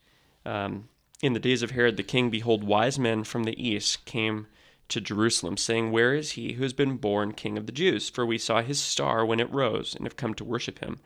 Um, 0.46 0.88
in 1.22 1.32
the 1.32 1.40
days 1.40 1.62
of 1.62 1.70
Herod 1.70 1.96
the 1.96 2.02
king, 2.02 2.28
behold, 2.28 2.64
wise 2.64 2.98
men 2.98 3.22
from 3.22 3.44
the 3.44 3.64
east 3.64 4.04
came 4.04 4.48
to 4.88 5.00
Jerusalem, 5.00 5.56
saying, 5.56 5.92
Where 5.92 6.14
is 6.14 6.32
he 6.32 6.54
who 6.54 6.64
has 6.64 6.72
been 6.72 6.96
born 6.96 7.32
king 7.32 7.56
of 7.56 7.66
the 7.66 7.72
Jews? 7.72 8.10
For 8.10 8.26
we 8.26 8.36
saw 8.36 8.60
his 8.60 8.80
star 8.80 9.24
when 9.24 9.38
it 9.38 9.50
rose, 9.50 9.94
and 9.94 10.04
have 10.04 10.16
come 10.16 10.34
to 10.34 10.44
worship 10.44 10.80
him. 10.80 10.98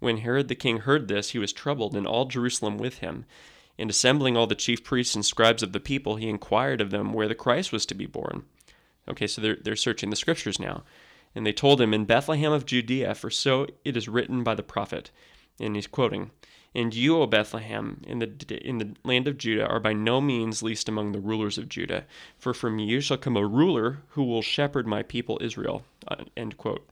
When 0.00 0.18
Herod 0.18 0.48
the 0.48 0.54
king 0.54 0.78
heard 0.78 1.06
this, 1.06 1.30
he 1.30 1.38
was 1.38 1.52
troubled, 1.52 1.94
and 1.94 2.06
all 2.06 2.24
Jerusalem 2.24 2.78
with 2.78 2.98
him. 2.98 3.26
And 3.78 3.90
assembling 3.90 4.36
all 4.36 4.46
the 4.46 4.54
chief 4.54 4.82
priests 4.82 5.14
and 5.14 5.24
scribes 5.24 5.62
of 5.62 5.72
the 5.72 5.80
people, 5.80 6.16
he 6.16 6.28
inquired 6.28 6.80
of 6.80 6.90
them 6.90 7.12
where 7.12 7.28
the 7.28 7.34
Christ 7.34 7.70
was 7.70 7.86
to 7.86 7.94
be 7.94 8.06
born. 8.06 8.44
Okay, 9.08 9.26
so 9.26 9.40
they're, 9.40 9.58
they're 9.62 9.76
searching 9.76 10.10
the 10.10 10.16
scriptures 10.16 10.58
now. 10.58 10.82
And 11.34 11.46
they 11.46 11.52
told 11.52 11.80
him, 11.80 11.92
In 11.92 12.06
Bethlehem 12.06 12.52
of 12.52 12.66
Judea, 12.66 13.14
for 13.14 13.30
so 13.30 13.66
it 13.84 13.96
is 13.96 14.08
written 14.08 14.42
by 14.42 14.54
the 14.54 14.62
prophet. 14.62 15.10
And 15.60 15.76
he's 15.76 15.86
quoting, 15.86 16.30
And 16.74 16.94
you, 16.94 17.16
O 17.16 17.26
Bethlehem, 17.26 18.02
in 18.06 18.18
the, 18.18 18.60
in 18.62 18.78
the 18.78 18.94
land 19.02 19.26
of 19.26 19.38
Judah, 19.38 19.66
are 19.66 19.80
by 19.80 19.94
no 19.94 20.20
means 20.20 20.62
least 20.62 20.88
among 20.88 21.12
the 21.12 21.20
rulers 21.20 21.58
of 21.58 21.68
Judah. 21.68 22.04
For 22.38 22.52
from 22.52 22.78
you 22.78 23.00
shall 23.00 23.16
come 23.16 23.36
a 23.36 23.46
ruler 23.46 23.98
who 24.10 24.24
will 24.24 24.42
shepherd 24.42 24.86
my 24.86 25.02
people 25.02 25.38
Israel. 25.40 25.84
Uh, 26.06 26.24
end 26.36 26.56
quote. 26.56 26.86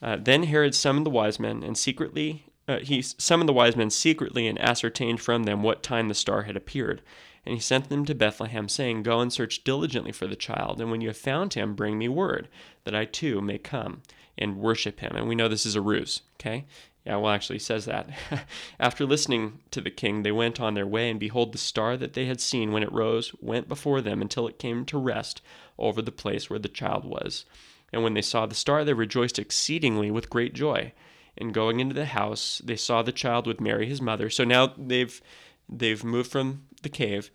Uh, 0.00 0.16
then 0.20 0.44
Herod 0.44 0.74
summoned 0.74 1.06
the 1.06 1.10
wise 1.10 1.38
men 1.38 1.62
and 1.62 1.76
secretly 1.76 2.44
uh, 2.68 2.80
he 2.80 3.00
summoned 3.00 3.48
the 3.48 3.54
wise 3.54 3.74
men 3.74 3.88
secretly 3.88 4.46
and 4.46 4.60
ascertained 4.60 5.20
from 5.20 5.44
them 5.44 5.62
what 5.62 5.82
time 5.82 6.08
the 6.08 6.14
star 6.14 6.42
had 6.42 6.56
appeared. 6.56 7.00
And 7.46 7.54
he 7.54 7.60
sent 7.60 7.88
them 7.88 8.04
to 8.04 8.14
Bethlehem, 8.14 8.68
saying, 8.68 9.04
Go 9.04 9.20
and 9.20 9.32
search 9.32 9.64
diligently 9.64 10.12
for 10.12 10.26
the 10.26 10.36
child, 10.36 10.80
and 10.80 10.90
when 10.90 11.00
you 11.00 11.08
have 11.08 11.16
found 11.16 11.54
him, 11.54 11.74
bring 11.74 11.96
me 11.96 12.08
word, 12.08 12.46
that 12.84 12.94
I 12.94 13.06
too 13.06 13.40
may 13.40 13.56
come 13.56 14.02
and 14.36 14.58
worship 14.58 15.00
him. 15.00 15.16
And 15.16 15.26
we 15.26 15.34
know 15.34 15.48
this 15.48 15.64
is 15.64 15.74
a 15.74 15.80
ruse, 15.80 16.20
okay? 16.38 16.66
Yeah, 17.04 17.16
well, 17.16 17.32
actually, 17.32 17.58
says 17.58 17.86
that. 17.86 18.08
After 18.80 19.06
listening 19.06 19.60
to 19.70 19.80
the 19.80 19.90
king, 19.90 20.22
they 20.22 20.32
went 20.32 20.60
on 20.60 20.74
their 20.74 20.86
way, 20.86 21.08
and 21.08 21.18
behold, 21.18 21.52
the 21.52 21.58
star 21.58 21.96
that 21.96 22.12
they 22.12 22.26
had 22.26 22.40
seen 22.40 22.72
when 22.72 22.82
it 22.82 22.92
rose 22.92 23.32
went 23.40 23.68
before 23.68 24.00
them 24.00 24.20
until 24.20 24.46
it 24.46 24.58
came 24.58 24.84
to 24.86 24.98
rest 24.98 25.40
over 25.78 26.02
the 26.02 26.12
place 26.12 26.50
where 26.50 26.58
the 26.58 26.68
child 26.68 27.04
was. 27.04 27.44
And 27.92 28.02
when 28.02 28.14
they 28.14 28.22
saw 28.22 28.46
the 28.46 28.54
star, 28.54 28.84
they 28.84 28.92
rejoiced 28.92 29.38
exceedingly 29.38 30.10
with 30.10 30.30
great 30.30 30.52
joy. 30.54 30.92
And 31.36 31.54
going 31.54 31.80
into 31.80 31.94
the 31.94 32.06
house, 32.06 32.60
they 32.64 32.76
saw 32.76 33.02
the 33.02 33.12
child 33.12 33.46
with 33.46 33.60
Mary 33.60 33.86
his 33.86 34.02
mother. 34.02 34.28
So 34.28 34.44
now 34.44 34.74
they've 34.76 35.20
they've 35.68 36.02
moved 36.02 36.30
from 36.30 36.64
the 36.82 36.88
cave 36.88 37.30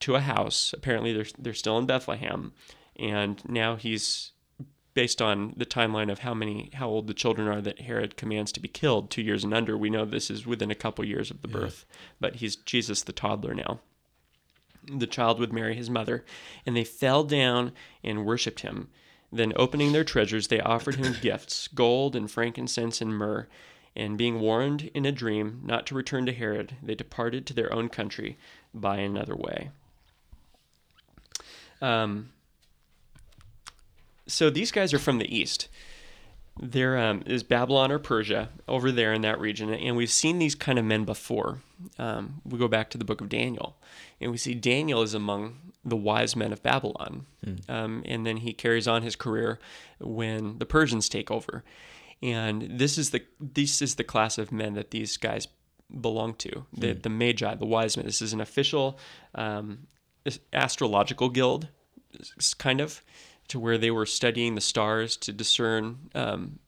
to 0.00 0.14
a 0.14 0.20
house. 0.20 0.74
Apparently, 0.76 1.12
they're 1.12 1.26
they're 1.38 1.54
still 1.54 1.78
in 1.78 1.86
Bethlehem, 1.86 2.52
and 2.96 3.42
now 3.48 3.76
he's 3.76 4.32
based 4.96 5.20
on 5.20 5.52
the 5.58 5.66
timeline 5.66 6.10
of 6.10 6.20
how 6.20 6.32
many 6.32 6.70
how 6.72 6.88
old 6.88 7.06
the 7.06 7.12
children 7.12 7.46
are 7.46 7.60
that 7.60 7.82
Herod 7.82 8.16
commands 8.16 8.50
to 8.52 8.60
be 8.60 8.66
killed, 8.66 9.10
two 9.10 9.20
years 9.20 9.44
and 9.44 9.52
under. 9.52 9.76
We 9.76 9.90
know 9.90 10.06
this 10.06 10.30
is 10.30 10.46
within 10.46 10.70
a 10.70 10.74
couple 10.74 11.04
years 11.04 11.30
of 11.30 11.42
the 11.42 11.48
birth, 11.48 11.84
but 12.18 12.36
he's 12.36 12.56
Jesus 12.56 13.02
the 13.02 13.12
toddler 13.12 13.52
now. 13.52 13.80
The 14.90 15.06
child 15.06 15.38
would 15.38 15.52
Mary 15.52 15.74
his 15.74 15.90
mother, 15.90 16.24
and 16.64 16.74
they 16.74 16.82
fell 16.82 17.24
down 17.24 17.72
and 18.02 18.24
worshipped 18.24 18.60
him. 18.60 18.88
Then, 19.30 19.52
opening 19.56 19.92
their 19.92 20.02
treasures, 20.02 20.48
they 20.48 20.60
offered 20.60 20.94
him 20.94 21.16
gifts 21.20 21.68
gold 21.68 22.16
and 22.16 22.30
frankincense 22.30 23.02
and 23.02 23.14
myrrh. 23.14 23.48
And 23.94 24.16
being 24.16 24.40
warned 24.40 24.90
in 24.94 25.04
a 25.04 25.12
dream 25.12 25.60
not 25.62 25.86
to 25.88 25.94
return 25.94 26.24
to 26.24 26.32
Herod, 26.32 26.76
they 26.82 26.94
departed 26.94 27.44
to 27.46 27.54
their 27.54 27.70
own 27.70 27.90
country 27.90 28.38
by 28.72 28.96
another 28.96 29.36
way. 29.36 29.70
Um, 31.82 32.30
so 34.26 34.50
these 34.50 34.70
guys 34.70 34.92
are 34.92 34.98
from 34.98 35.18
the 35.18 35.36
east. 35.36 35.68
There 36.58 36.96
um, 36.98 37.22
is 37.26 37.42
Babylon 37.42 37.92
or 37.92 37.98
Persia 37.98 38.48
over 38.66 38.90
there 38.90 39.12
in 39.12 39.20
that 39.22 39.38
region, 39.38 39.72
and 39.72 39.96
we've 39.96 40.10
seen 40.10 40.38
these 40.38 40.54
kind 40.54 40.78
of 40.78 40.86
men 40.86 41.04
before. 41.04 41.60
Um, 41.98 42.40
we 42.44 42.58
go 42.58 42.68
back 42.68 42.88
to 42.90 42.98
the 42.98 43.04
book 43.04 43.20
of 43.20 43.28
Daniel, 43.28 43.76
and 44.20 44.30
we 44.30 44.38
see 44.38 44.54
Daniel 44.54 45.02
is 45.02 45.12
among 45.12 45.58
the 45.84 45.96
wise 45.96 46.34
men 46.34 46.52
of 46.52 46.62
Babylon, 46.62 47.26
um, 47.68 48.02
and 48.06 48.26
then 48.26 48.38
he 48.38 48.54
carries 48.54 48.88
on 48.88 49.02
his 49.02 49.16
career 49.16 49.58
when 50.00 50.58
the 50.58 50.66
Persians 50.66 51.08
take 51.08 51.30
over. 51.30 51.62
And 52.22 52.78
this 52.78 52.96
is 52.96 53.10
the 53.10 53.22
this 53.38 53.82
is 53.82 53.96
the 53.96 54.04
class 54.04 54.38
of 54.38 54.50
men 54.50 54.72
that 54.74 54.90
these 54.90 55.18
guys 55.18 55.48
belong 56.00 56.34
to. 56.36 56.64
The 56.72 56.94
the 56.94 57.10
Magi, 57.10 57.54
the 57.56 57.66
wise 57.66 57.96
men. 57.96 58.06
This 58.06 58.22
is 58.22 58.32
an 58.32 58.40
official 58.40 58.98
um, 59.34 59.86
astrological 60.52 61.28
guild, 61.28 61.68
kind 62.58 62.80
of, 62.80 63.02
to 63.48 63.58
where 63.58 63.78
they 63.78 63.90
were 63.90 64.06
studying 64.06 64.54
the 64.54 64.60
stars 64.60 65.16
to 65.18 65.32
discern, 65.32 66.10
um, 66.14 66.58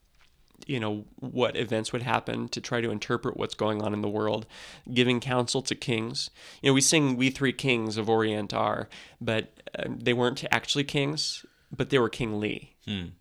you 0.67 0.79
know, 0.79 1.05
what 1.17 1.57
events 1.57 1.93
would 1.93 2.03
happen, 2.03 2.49
to 2.49 2.61
try 2.61 2.81
to 2.81 2.91
interpret 2.91 3.37
what's 3.37 3.55
going 3.55 3.83
on 3.83 3.95
in 3.95 4.03
the 4.03 4.09
world, 4.09 4.47
giving 4.93 5.21
counsel 5.21 5.63
to 5.63 5.75
kings. 5.75 6.31
You 6.63 6.71
know, 6.71 6.75
we 6.75 6.81
sing 6.81 7.17
"We 7.17 7.31
Three 7.31 7.53
Kings 7.53 7.97
of 7.97 8.09
Orient 8.09 8.53
Are," 8.53 8.89
but 9.21 9.53
uh, 9.79 9.85
they 9.89 10.13
weren't 10.13 10.45
actually 10.51 10.85
kings, 10.85 11.45
but 11.75 11.91
they 11.91 11.99
were 11.99 12.09
King 12.09 12.31
kingly. 12.31 12.77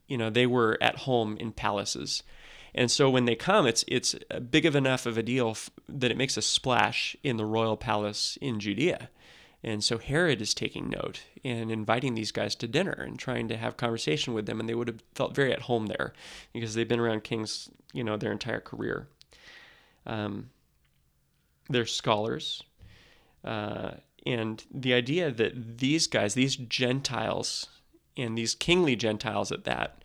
You 0.08 0.18
know, 0.18 0.30
they 0.30 0.46
were 0.46 0.78
at 0.82 1.00
home 1.00 1.38
in 1.38 1.52
palaces. 1.52 2.24
And 2.74 2.92
so 2.92 3.10
when 3.10 3.26
they 3.26 3.36
come, 3.36 3.66
it's 3.66 3.84
it's 3.88 4.16
big 4.52 4.66
of 4.66 4.76
enough 4.76 5.06
of 5.06 5.18
a 5.18 5.24
deal 5.24 5.50
f- 5.50 5.70
that 5.90 6.12
it 6.12 6.18
makes 6.18 6.38
a 6.38 6.42
splash 6.42 7.16
in 7.24 7.38
the 7.38 7.46
royal 7.46 7.76
palace 7.76 8.38
in 8.40 8.60
Judea. 8.60 9.10
And 9.64 9.84
so 9.84 9.98
Herod 9.98 10.42
is 10.42 10.54
taking 10.54 10.90
note 10.90 11.22
and 11.44 11.72
inviting 11.72 12.14
these 12.14 12.32
guys 12.32 12.56
to 12.56 12.68
dinner 12.68 12.92
and 12.92 13.18
trying 13.18 13.48
to 13.48 13.58
have 13.58 13.76
conversation 13.76 14.34
with 14.34 14.46
them, 14.46 14.60
and 14.60 14.70
they 14.70 14.76
would 14.76 14.88
have 14.88 15.02
felt 15.16 15.36
very 15.36 15.52
at 15.52 15.64
home 15.64 15.88
there 15.88 16.14
because 16.54 16.76
they've 16.76 16.88
been 16.88 17.00
around 17.00 17.24
kings, 17.24 17.70
you 17.92 18.04
know, 18.04 18.18
their 18.18 18.32
entire 18.32 18.60
career. 18.60 19.08
Um, 20.06 20.52
they're 21.70 21.86
scholars, 21.86 22.64
uh, 23.44 23.92
and 24.26 24.64
the 24.74 24.94
idea 24.94 25.32
that 25.32 25.80
these 25.80 26.08
guys, 26.08 26.34
these 26.34 26.56
Gentiles, 26.56 27.68
and 28.16 28.38
these 28.38 28.56
kingly 28.56 28.96
Gentiles 28.96 29.52
at 29.52 29.64
that, 29.66 30.04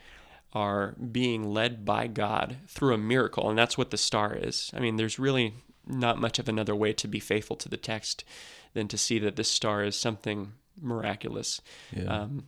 are 0.53 0.95
being 1.11 1.53
led 1.53 1.85
by 1.85 2.07
God 2.07 2.57
through 2.67 2.95
a 2.95 2.99
miracle, 2.99 3.49
and 3.49 3.59
that's 3.59 3.79
what 3.79 3.91
the 3.91 3.97
star 3.97 4.35
is. 4.35 4.71
I 4.75 4.81
mean, 4.81 4.97
there's 4.97 5.19
really 5.19 5.55
not 5.87 6.21
much 6.21 6.39
of 6.39 6.49
another 6.49 6.75
way 6.75 6.93
to 6.93 7.09
be 7.09 7.21
faithful 7.21 7.57
to 7.57 7.69
the 7.69 7.77
text 7.77 8.25
than 8.75 8.89
to 8.89 8.99
see 8.99 9.19
that 9.19 9.37
this 9.37 9.51
star 9.51 9.85
is 9.85 9.97
something 9.97 10.53
miraculous, 10.81 11.61
Yeah. 11.95 12.05
um, 12.05 12.45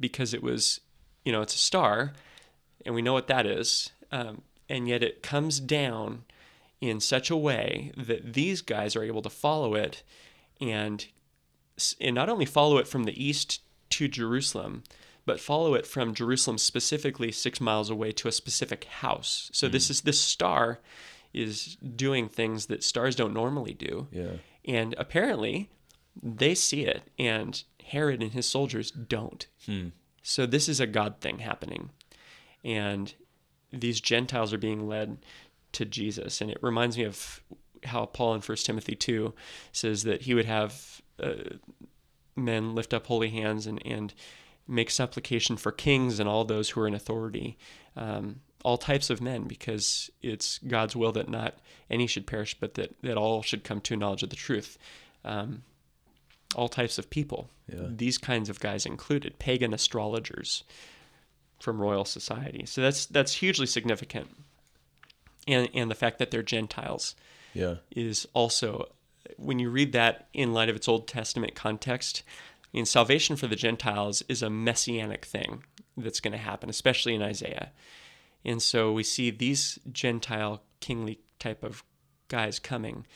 because 0.00 0.34
it 0.34 0.42
was, 0.42 0.80
you 1.24 1.32
know, 1.32 1.42
it's 1.42 1.54
a 1.54 1.58
star, 1.58 2.12
and 2.84 2.94
we 2.94 3.02
know 3.02 3.12
what 3.12 3.26
that 3.28 3.46
is, 3.46 3.90
um, 4.12 4.42
and 4.68 4.88
yet 4.88 5.02
it 5.02 5.22
comes 5.22 5.60
down 5.60 6.24
in 6.80 7.00
such 7.00 7.30
a 7.30 7.36
way 7.36 7.92
that 7.96 8.34
these 8.34 8.60
guys 8.62 8.94
are 8.94 9.02
able 9.02 9.22
to 9.22 9.30
follow 9.30 9.74
it, 9.74 10.02
and 10.60 11.06
and 12.00 12.14
not 12.14 12.28
only 12.28 12.44
follow 12.44 12.78
it 12.78 12.88
from 12.88 13.04
the 13.04 13.24
east 13.24 13.60
to 13.90 14.08
Jerusalem, 14.08 14.82
but 15.24 15.38
follow 15.40 15.74
it 15.74 15.86
from 15.86 16.12
Jerusalem 16.14 16.58
specifically 16.58 17.30
six 17.30 17.60
miles 17.60 17.88
away 17.90 18.10
to 18.12 18.26
a 18.28 18.32
specific 18.32 18.84
house. 18.84 19.48
So 19.52 19.68
this 19.68 19.88
is 19.90 20.00
this 20.00 20.20
star 20.20 20.80
is 21.32 21.76
doing 21.76 22.28
things 22.28 22.66
that 22.66 22.82
stars 22.82 23.14
don't 23.14 23.34
normally 23.34 23.74
do. 23.74 24.08
Yeah. 24.10 24.32
And 24.68 24.94
apparently 24.98 25.70
they 26.22 26.54
see 26.54 26.84
it 26.84 27.02
and 27.18 27.62
Herod 27.84 28.22
and 28.22 28.32
his 28.32 28.46
soldiers 28.46 28.90
don't. 28.90 29.46
So 30.22 30.44
this 30.46 30.68
is 30.68 30.78
a 30.78 30.86
God 30.86 31.20
thing 31.20 31.38
happening. 31.38 31.90
And 32.64 33.14
these 33.72 34.00
Gentiles 34.00 34.52
are 34.52 34.58
being 34.58 34.86
led 34.86 35.18
to 35.72 35.84
Jesus. 35.84 36.40
And 36.40 36.50
it 36.50 36.58
reminds 36.62 36.98
me 36.98 37.04
of 37.04 37.42
how 37.84 38.06
Paul 38.06 38.34
in 38.34 38.40
1 38.42 38.56
Timothy 38.58 38.94
2 38.94 39.32
says 39.72 40.02
that 40.02 40.22
he 40.22 40.34
would 40.34 40.44
have 40.44 41.00
uh, 41.22 41.56
men 42.36 42.74
lift 42.74 42.92
up 42.92 43.06
holy 43.06 43.30
hands 43.30 43.66
and, 43.66 43.80
and 43.86 44.12
make 44.68 44.90
supplication 44.90 45.56
for 45.56 45.72
kings 45.72 46.20
and 46.20 46.28
all 46.28 46.44
those 46.44 46.70
who 46.70 46.80
are 46.82 46.86
in 46.86 46.94
authority, 46.94 47.56
um, 47.96 48.40
all 48.64 48.76
types 48.76 49.08
of 49.10 49.20
men, 49.20 49.44
because 49.44 50.10
it's 50.22 50.58
God's 50.58 50.94
will 50.94 51.12
that 51.12 51.28
not 51.28 51.54
any 51.90 52.06
should 52.06 52.26
perish, 52.26 52.54
but 52.58 52.74
that, 52.74 52.94
that 53.02 53.16
all 53.16 53.42
should 53.42 53.64
come 53.64 53.80
to 53.82 53.94
a 53.94 53.96
knowledge 53.96 54.22
of 54.22 54.30
the 54.30 54.36
truth. 54.36 54.76
Um, 55.24 55.62
all 56.54 56.68
types 56.68 56.98
of 56.98 57.10
people, 57.10 57.50
Yeah. 57.72 57.86
these 57.88 58.18
kinds 58.18 58.48
of 58.48 58.58
guys 58.60 58.86
included, 58.86 59.38
pagan 59.38 59.72
astrologers 59.74 60.64
from 61.60 61.80
royal 61.80 62.04
society. 62.04 62.64
So 62.66 62.80
that's 62.80 63.04
that's 63.06 63.34
hugely 63.34 63.66
significant. 63.66 64.28
And 65.46 65.68
and 65.74 65.90
the 65.90 65.94
fact 65.94 66.18
that 66.18 66.30
they're 66.30 66.42
Gentiles 66.42 67.14
Yeah. 67.54 67.76
is 67.90 68.26
also 68.34 68.90
when 69.36 69.58
you 69.58 69.68
read 69.68 69.92
that 69.92 70.28
in 70.32 70.52
light 70.54 70.68
of 70.70 70.76
its 70.76 70.88
Old 70.88 71.06
Testament 71.06 71.54
context, 71.54 72.22
And 72.74 72.86
salvation 72.86 73.36
for 73.36 73.46
the 73.46 73.56
Gentiles 73.56 74.22
is 74.28 74.42
a 74.42 74.50
messianic 74.50 75.24
thing 75.24 75.64
that's 75.96 76.20
going 76.20 76.32
to 76.32 76.38
happen, 76.38 76.68
especially 76.68 77.14
in 77.14 77.22
Isaiah. 77.22 77.72
And 78.44 78.62
so 78.62 78.92
we 78.92 79.02
see 79.02 79.30
these 79.30 79.78
Gentile 79.90 80.62
kingly 80.80 81.20
type 81.38 81.64
of 81.64 81.82
guys 82.28 82.58
coming, 82.58 83.06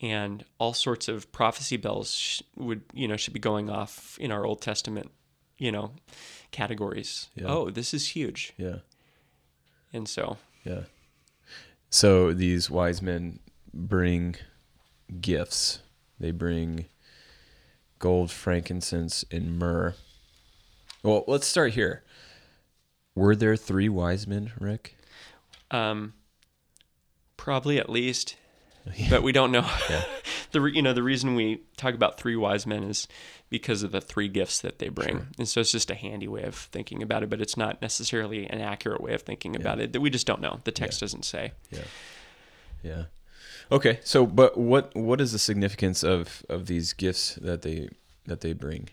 and 0.00 0.44
all 0.58 0.72
sorts 0.74 1.06
of 1.06 1.30
prophecy 1.32 1.76
bells 1.76 2.42
would 2.56 2.82
you 2.92 3.06
know 3.06 3.16
should 3.16 3.34
be 3.34 3.38
going 3.40 3.70
off 3.70 4.16
in 4.18 4.32
our 4.32 4.44
Old 4.44 4.60
Testament, 4.62 5.10
you 5.58 5.70
know, 5.70 5.92
categories. 6.50 7.28
Yeah. 7.36 7.46
Oh, 7.48 7.70
this 7.70 7.94
is 7.94 8.08
huge, 8.08 8.52
Yeah. 8.56 8.78
and 9.92 10.08
so 10.08 10.38
Yeah. 10.64 10.84
So 11.90 12.32
these 12.32 12.68
wise 12.70 13.00
men 13.02 13.38
bring 13.72 14.36
gifts. 15.20 15.80
They 16.18 16.32
bring 16.32 16.86
gold, 18.04 18.30
frankincense, 18.30 19.24
and 19.30 19.58
myrrh. 19.58 19.94
Well, 21.02 21.24
let's 21.26 21.46
start 21.46 21.72
here. 21.72 22.02
Were 23.14 23.34
there 23.34 23.56
three 23.56 23.88
wise 23.88 24.26
men, 24.26 24.52
Rick? 24.60 24.96
um, 25.70 26.12
probably 27.38 27.78
at 27.78 27.88
least, 27.88 28.36
but 29.10 29.22
we 29.22 29.32
don't 29.32 29.50
know. 29.50 29.66
Yeah. 29.88 30.04
the 30.52 30.60
re- 30.60 30.72
you 30.74 30.82
know 30.82 30.92
the 30.92 31.02
reason 31.02 31.34
we 31.34 31.62
talk 31.78 31.94
about 31.94 32.18
three 32.18 32.36
wise 32.36 32.66
men 32.66 32.84
is 32.84 33.08
because 33.48 33.82
of 33.82 33.90
the 33.92 34.02
three 34.02 34.28
gifts 34.28 34.60
that 34.60 34.78
they 34.80 34.90
bring, 34.90 35.08
Sure. 35.16 35.26
and 35.38 35.48
so 35.48 35.62
it's 35.62 35.72
just 35.72 35.90
a 35.90 35.94
handy 35.94 36.28
way 36.28 36.42
of 36.42 36.54
thinking 36.54 37.02
about 37.02 37.22
it, 37.22 37.30
but 37.30 37.40
it's 37.40 37.56
not 37.56 37.80
necessarily 37.80 38.46
an 38.50 38.60
accurate 38.60 39.00
way 39.00 39.14
of 39.14 39.22
thinking 39.22 39.56
about 39.56 39.80
it. 39.80 39.94
That 39.94 40.00
we 40.00 40.10
just 40.10 40.26
don't 40.26 40.42
know. 40.42 40.60
The 40.64 40.72
text 40.72 41.00
doesn't 41.00 41.24
say. 41.24 41.52
Yeah. 41.70 41.84
Yeah. 42.82 43.04
Okay. 43.70 44.00
So, 44.04 44.26
but 44.26 44.56
what 44.56 44.94
what 44.94 45.20
is 45.20 45.32
the 45.32 45.38
significance 45.38 46.02
of 46.02 46.44
of 46.48 46.66
these 46.66 46.92
gifts 46.92 47.34
that 47.36 47.62
they 47.62 47.88
that 48.26 48.40
they 48.40 48.52
bring? 48.52 48.88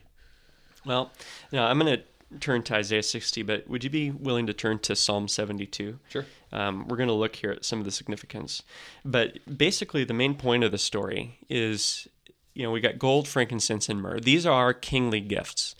Well, 0.85 1.11
now 1.51 1.67
I'm 1.67 1.79
going 1.79 1.97
to 1.97 2.39
turn 2.39 2.63
to 2.63 2.75
Isaiah 2.75 3.03
60, 3.03 3.43
but 3.43 3.67
would 3.67 3.83
you 3.83 3.89
be 3.89 4.09
willing 4.09 4.47
to 4.47 4.53
turn 4.53 4.79
to 4.79 4.95
Psalm 4.95 5.27
72? 5.27 5.99
Sure. 6.09 6.25
Um, 6.51 6.87
we're 6.87 6.97
going 6.97 7.09
to 7.09 7.13
look 7.13 7.35
here 7.35 7.51
at 7.51 7.65
some 7.65 7.77
of 7.77 7.85
the 7.85 7.91
significance. 7.91 8.63
But 9.05 9.37
basically, 9.57 10.05
the 10.05 10.13
main 10.13 10.35
point 10.35 10.63
of 10.63 10.71
the 10.71 10.77
story 10.77 11.37
is 11.49 12.07
you 12.53 12.63
know, 12.63 12.71
we 12.71 12.81
got 12.81 12.99
gold, 12.99 13.27
frankincense, 13.27 13.89
and 13.89 14.01
myrrh. 14.01 14.19
These 14.19 14.45
are 14.45 14.73
kingly 14.73 15.21
gifts. 15.21 15.75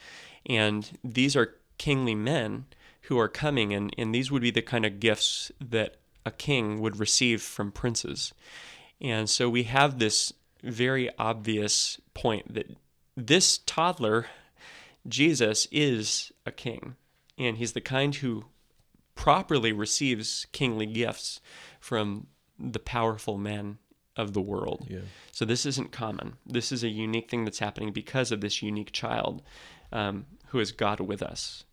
And 0.46 0.98
these 1.04 1.36
are 1.36 1.56
kingly 1.78 2.16
men 2.16 2.66
who 3.04 3.20
are 3.20 3.28
coming, 3.28 3.74
and, 3.74 3.94
and 3.98 4.16
these 4.16 4.32
would 4.32 4.42
be 4.42 4.52
the 4.52 4.62
kind 4.62 4.86
of 4.86 5.00
gifts 5.00 5.52
that 5.60 5.98
a 6.26 6.32
king 6.32 6.80
would 6.80 7.00
receive 7.00 7.42
from 7.42 7.72
princes. 7.72 8.34
And 9.02 9.30
so 9.30 9.50
we 9.50 9.64
have 9.64 9.98
this 9.98 10.32
very 10.64 11.10
obvious 11.18 12.00
point 12.14 12.54
that 12.54 12.68
this 13.18 13.58
toddler, 13.60 14.28
Jesus, 15.08 15.68
is 15.72 16.32
a 16.46 16.52
king. 16.52 16.96
And 17.38 17.58
he's 17.58 17.74
the 17.74 17.82
kind 17.82 18.14
who 18.16 18.46
properly 19.16 19.72
receives 19.72 20.46
kingly 20.52 20.86
gifts 20.86 21.42
from 21.80 22.28
the 22.60 22.80
powerful 22.80 23.38
men 23.38 23.80
of 24.16 24.34
the 24.34 24.42
world. 24.42 24.86
Yeah. 24.90 25.00
So 25.32 25.46
this 25.46 25.66
isn't 25.66 25.92
common. 25.92 26.34
This 26.46 26.72
is 26.72 26.84
a 26.84 26.90
unique 26.90 27.30
thing 27.30 27.46
that's 27.46 27.60
happening 27.60 27.92
because 27.92 28.32
of 28.32 28.42
this 28.42 28.62
unique 28.62 28.92
child 28.92 29.42
um, 29.92 30.26
who 30.48 30.60
is 30.60 30.72
God 30.72 31.00
with 31.00 31.24
us. 31.24 31.64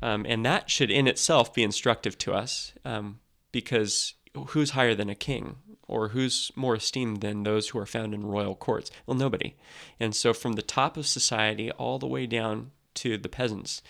Um, 0.00 0.24
and 0.28 0.44
that 0.44 0.70
should 0.70 0.90
in 0.90 1.06
itself 1.06 1.52
be 1.52 1.62
instructive 1.62 2.18
to 2.18 2.32
us 2.32 2.72
um, 2.84 3.20
because 3.52 4.14
who's 4.48 4.70
higher 4.70 4.94
than 4.94 5.10
a 5.10 5.14
king 5.14 5.56
or 5.86 6.08
who's 6.08 6.52
more 6.54 6.76
esteemed 6.76 7.20
than 7.20 7.42
those 7.42 7.68
who 7.68 7.78
are 7.78 7.86
found 7.86 8.14
in 8.14 8.26
royal 8.26 8.54
courts? 8.54 8.90
Well, 9.06 9.16
nobody. 9.16 9.56
And 9.98 10.14
so 10.14 10.32
from 10.32 10.52
the 10.52 10.62
top 10.62 10.96
of 10.96 11.06
society 11.06 11.70
all 11.72 11.98
the 11.98 12.06
way 12.06 12.26
down 12.26 12.72
to 12.94 13.16
the 13.16 13.28
peasants, 13.28 13.82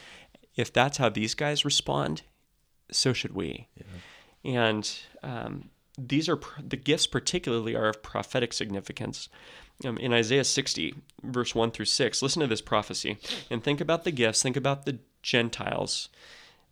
if 0.57 0.73
that's 0.73 0.99
how 0.99 1.09
these 1.09 1.35
guys 1.35 1.65
respond, 1.65 2.23
so 2.91 3.13
should 3.13 3.35
we. 3.35 3.69
And 4.45 4.91
um, 5.23 5.71
these 5.99 6.29
are 6.29 6.39
the 6.63 6.77
gifts, 6.77 7.07
particularly, 7.07 7.75
are 7.75 7.89
of 7.89 8.03
prophetic 8.03 8.53
significance. 8.53 9.29
Um, 9.85 9.99
in 9.99 10.13
Isaiah 10.13 10.45
60, 10.45 10.95
verse 11.23 11.55
1 11.55 11.71
through 11.73 11.87
6, 11.87 12.23
listen 12.23 12.41
to 12.41 12.47
this 12.47 12.61
prophecy 12.61 13.19
and 13.51 13.63
think 13.63 13.81
about 13.81 14.05
the 14.05 14.11
gifts, 14.11 14.43
think 14.43 14.57
about 14.57 14.87
the 14.87 14.99
Gentiles, 15.23 16.09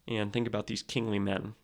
and 0.09 0.33
think 0.33 0.47
about 0.47 0.67
these 0.69 0.83
kingly 0.83 1.19
men. 1.19 1.55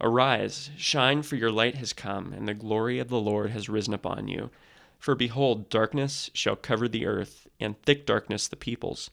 Arise, 0.00 0.70
shine, 0.76 1.22
for 1.22 1.36
your 1.36 1.50
light 1.50 1.76
has 1.76 1.92
come, 1.92 2.32
and 2.32 2.46
the 2.46 2.54
glory 2.54 2.98
of 2.98 3.08
the 3.08 3.20
Lord 3.20 3.50
has 3.50 3.68
risen 3.68 3.94
upon 3.94 4.28
you. 4.28 4.50
For 4.98 5.14
behold, 5.14 5.70
darkness 5.70 6.30
shall 6.34 6.56
cover 6.56 6.88
the 6.88 7.06
earth, 7.06 7.46
and 7.58 7.80
thick 7.82 8.04
darkness 8.04 8.46
the 8.48 8.56
peoples. 8.56 9.10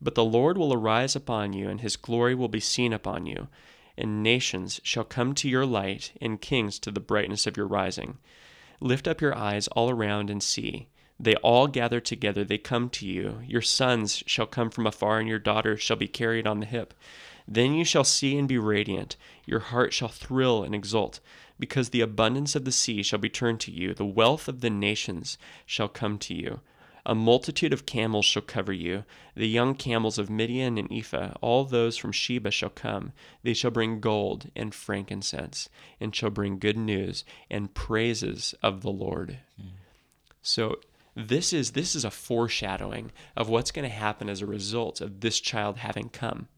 But 0.00 0.14
the 0.14 0.24
Lord 0.24 0.58
will 0.58 0.74
arise 0.74 1.14
upon 1.14 1.52
you, 1.52 1.68
and 1.68 1.80
his 1.80 1.96
glory 1.96 2.34
will 2.34 2.48
be 2.48 2.60
seen 2.60 2.92
upon 2.92 3.26
you. 3.26 3.48
And 3.96 4.22
nations 4.22 4.80
shall 4.82 5.04
come 5.04 5.34
to 5.36 5.48
your 5.48 5.64
light, 5.64 6.12
and 6.20 6.40
kings 6.40 6.78
to 6.80 6.90
the 6.90 7.00
brightness 7.00 7.46
of 7.46 7.56
your 7.56 7.66
rising. 7.66 8.18
Lift 8.80 9.08
up 9.08 9.20
your 9.20 9.34
eyes 9.34 9.68
all 9.68 9.90
around 9.90 10.28
and 10.28 10.42
see. 10.42 10.88
They 11.18 11.34
all 11.36 11.66
gather 11.66 12.00
together, 12.00 12.44
they 12.44 12.58
come 12.58 12.90
to 12.90 13.06
you. 13.06 13.40
Your 13.46 13.62
sons 13.62 14.22
shall 14.26 14.46
come 14.46 14.70
from 14.70 14.86
afar, 14.86 15.18
and 15.18 15.28
your 15.28 15.38
daughters 15.38 15.80
shall 15.80 15.96
be 15.96 16.08
carried 16.08 16.46
on 16.46 16.60
the 16.60 16.66
hip. 16.66 16.92
Then 17.48 17.74
you 17.74 17.84
shall 17.84 18.04
see 18.04 18.36
and 18.36 18.48
be 18.48 18.58
radiant. 18.58 19.16
Your 19.44 19.60
heart 19.60 19.92
shall 19.92 20.08
thrill 20.08 20.62
and 20.62 20.74
exult, 20.74 21.20
because 21.58 21.90
the 21.90 22.00
abundance 22.00 22.54
of 22.56 22.64
the 22.64 22.72
sea 22.72 23.02
shall 23.02 23.18
be 23.18 23.28
turned 23.28 23.60
to 23.60 23.70
you. 23.70 23.94
The 23.94 24.04
wealth 24.04 24.48
of 24.48 24.60
the 24.60 24.70
nations 24.70 25.38
shall 25.64 25.88
come 25.88 26.18
to 26.18 26.34
you. 26.34 26.60
A 27.08 27.14
multitude 27.14 27.72
of 27.72 27.86
camels 27.86 28.24
shall 28.24 28.42
cover 28.42 28.72
you. 28.72 29.04
The 29.36 29.46
young 29.46 29.76
camels 29.76 30.18
of 30.18 30.28
Midian 30.28 30.76
and 30.76 30.90
Ephah, 30.90 31.34
all 31.40 31.64
those 31.64 31.96
from 31.96 32.10
Sheba 32.10 32.50
shall 32.50 32.68
come. 32.68 33.12
They 33.44 33.54
shall 33.54 33.70
bring 33.70 34.00
gold 34.00 34.50
and 34.56 34.74
frankincense, 34.74 35.68
and 36.00 36.14
shall 36.14 36.30
bring 36.30 36.58
good 36.58 36.76
news 36.76 37.24
and 37.48 37.72
praises 37.72 38.56
of 38.60 38.82
the 38.82 38.90
Lord. 38.90 39.38
So 40.42 40.80
this 41.14 41.52
is 41.52 41.70
this 41.70 41.94
is 41.94 42.04
a 42.04 42.10
foreshadowing 42.10 43.12
of 43.36 43.48
what's 43.48 43.70
going 43.70 43.88
to 43.88 43.94
happen 43.94 44.28
as 44.28 44.42
a 44.42 44.46
result 44.46 45.00
of 45.00 45.20
this 45.20 45.38
child 45.38 45.78
having 45.78 46.08
come. 46.08 46.48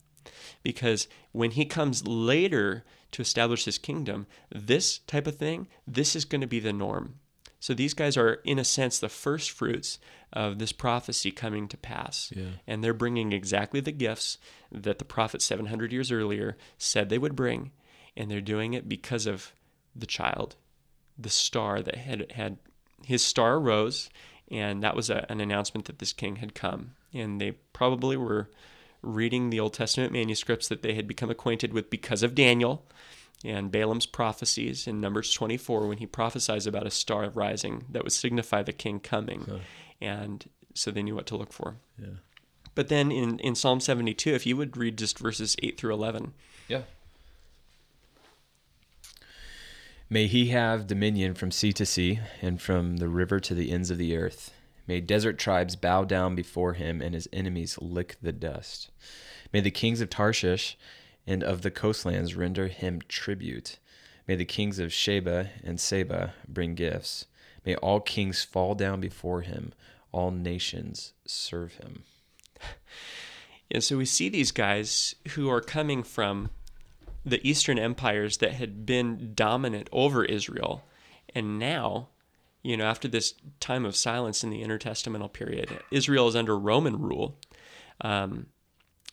Because 0.69 1.09
when 1.33 1.53
he 1.53 1.65
comes 1.65 2.07
later 2.07 2.85
to 3.13 3.23
establish 3.23 3.65
his 3.65 3.79
kingdom, 3.79 4.27
this 4.55 4.99
type 4.99 5.27
of 5.27 5.37
thing, 5.37 5.67
this 5.87 6.15
is 6.15 6.27
going 6.27 6.43
to 6.43 6.47
be 6.47 6.61
the 6.61 6.75
norm. 6.75 7.21
So 7.59 7.73
these 7.73 7.95
guys 7.95 8.19
are, 8.19 8.35
in 8.45 8.59
a 8.59 8.65
sense, 8.65 8.99
the 8.99 9.09
first 9.09 9.51
fruits 9.51 9.99
of 10.31 10.59
this 10.59 10.73
prophecy 10.73 11.31
coming 11.31 11.69
to 11.69 11.79
pass. 11.79 12.31
Yeah. 12.37 12.51
And 12.67 12.85
they're 12.85 12.93
bringing 12.93 13.33
exactly 13.33 13.81
the 13.81 13.93
gifts 13.93 14.37
that 14.71 14.99
the 14.99 15.07
prophet 15.07 15.41
700 15.41 15.91
years 15.91 16.13
earlier 16.13 16.59
said 16.77 17.09
they 17.09 17.17
would 17.17 17.35
bring. 17.35 17.73
And 18.15 18.31
they're 18.31 18.43
doing 18.43 18.75
it 18.75 18.91
because 18.91 19.25
of 19.25 19.55
the 19.97 20.05
child, 20.05 20.57
the 21.17 21.31
star 21.31 21.81
that 21.81 21.95
had, 21.97 22.31
had 22.33 22.59
his 23.07 23.25
star 23.25 23.59
rose. 23.59 24.11
And 24.51 24.83
that 24.83 24.95
was 24.95 25.09
a, 25.09 25.25
an 25.33 25.41
announcement 25.41 25.87
that 25.87 25.99
this 25.99 26.13
king 26.13 26.37
had 26.37 26.55
come. 26.55 26.91
And 27.15 27.41
they 27.41 27.53
probably 27.73 28.19
were 28.19 28.51
reading 29.03 29.51
the 29.51 29.61
Old 29.61 29.75
Testament 29.75 30.13
manuscripts 30.13 30.69
that 30.69 30.83
they 30.83 30.95
had 30.95 31.07
become 31.07 31.31
acquainted 31.31 31.73
with 31.73 31.91
because 31.91 32.23
of 32.23 32.35
Daniel 32.35 32.85
and 33.45 33.71
Balaam's 33.71 34.07
prophecies 34.07 34.87
in 34.87 35.01
Numbers 35.01 35.33
24 35.33 35.87
when 35.87 35.99
he 35.99 36.07
prophesies 36.07 36.67
about 36.67 36.87
a 36.87 36.91
star 36.91 37.29
rising 37.31 37.85
that 37.91 38.03
would 38.03 38.13
signify 38.13 38.63
the 38.63 38.73
king 38.73 38.99
coming. 38.99 39.61
And 40.01 40.49
so 40.75 40.91
they 40.91 41.03
knew 41.03 41.15
what 41.15 41.27
to 41.27 41.37
look 41.37 41.53
for. 41.53 41.77
Yeah. 41.99 42.09
But 42.75 42.89
then 42.89 43.11
in, 43.11 43.39
in 43.41 43.55
Psalm 43.55 43.81
72, 43.81 44.31
if 44.31 44.47
you 44.47 44.57
would 44.57 44.77
read 44.77 44.99
just 44.99 45.19
verses 45.19 45.57
8 45.63 45.79
through 45.79 45.95
11. 45.95 46.33
Yeah. 46.69 46.83
May 50.11 50.27
he 50.27 50.47
have 50.49 50.87
dominion 50.87 51.35
from 51.35 51.51
sea 51.51 51.73
to 51.75 51.85
sea, 51.85 52.21
and 52.41 52.63
from 52.63 52.97
the 52.97 53.09
river 53.09 53.41
to 53.41 53.55
the 53.55 53.71
ends 53.71 53.91
of 53.91 53.99
the 53.99 54.17
earth. 54.17 54.55
May 54.89 55.01
desert 55.03 55.39
tribes 55.39 55.77
bow 55.77 56.05
down 56.05 56.35
before 56.35 56.73
him, 56.73 57.03
and 57.03 57.15
his 57.15 57.29
enemies 57.31 57.79
lick 57.81 58.17
the 58.23 58.33
dust. 58.33 58.91
May 59.53 59.61
the 59.61 59.71
kings 59.71 60.01
of 60.01 60.09
Tarshish 60.09 60.79
and 61.27 61.45
of 61.45 61.61
the 61.61 61.71
coastlands 61.71 62.35
render 62.35 62.69
him 62.69 63.03
tribute. 63.07 63.79
May 64.27 64.35
the 64.35 64.47
kings 64.47 64.79
of 64.79 64.93
Sheba 64.93 65.51
and 65.63 65.79
Seba 65.79 66.33
bring 66.49 66.75
gifts. 66.75 67.27
May 67.67 67.77
all 67.77 68.01
kings 68.01 68.43
fall 68.43 68.75
down 68.75 69.01
before 69.01 69.43
him, 69.43 69.75
all 70.11 70.31
nations 70.31 71.13
serve 71.27 71.75
him. 71.75 72.05
And 73.71 73.85
so 73.85 73.99
we 73.99 74.07
see 74.07 74.31
these 74.31 74.51
guys 74.51 75.15
who 75.33 75.51
are 75.51 75.61
coming 75.61 76.03
from 76.03 76.49
the 77.23 77.47
Eastern 77.47 77.79
empires 77.79 78.39
that 78.39 78.53
had 78.53 78.87
been 78.87 79.33
dominant 79.35 79.91
over 79.93 80.25
Israel. 80.25 80.85
And 81.35 81.59
now, 81.59 82.09
you 82.63 82.77
know, 82.77 82.85
after 82.85 83.09
this 83.09 83.35
time 83.61 83.85
of 83.85 83.95
silence 83.97 84.43
in 84.45 84.51
the 84.51 84.63
intertestamental 84.63 85.33
period, 85.33 85.79
Israel 85.91 86.29
is 86.29 86.37
under 86.37 86.59
Roman 86.59 87.01
rule. 87.01 87.39
Um, 88.01 88.47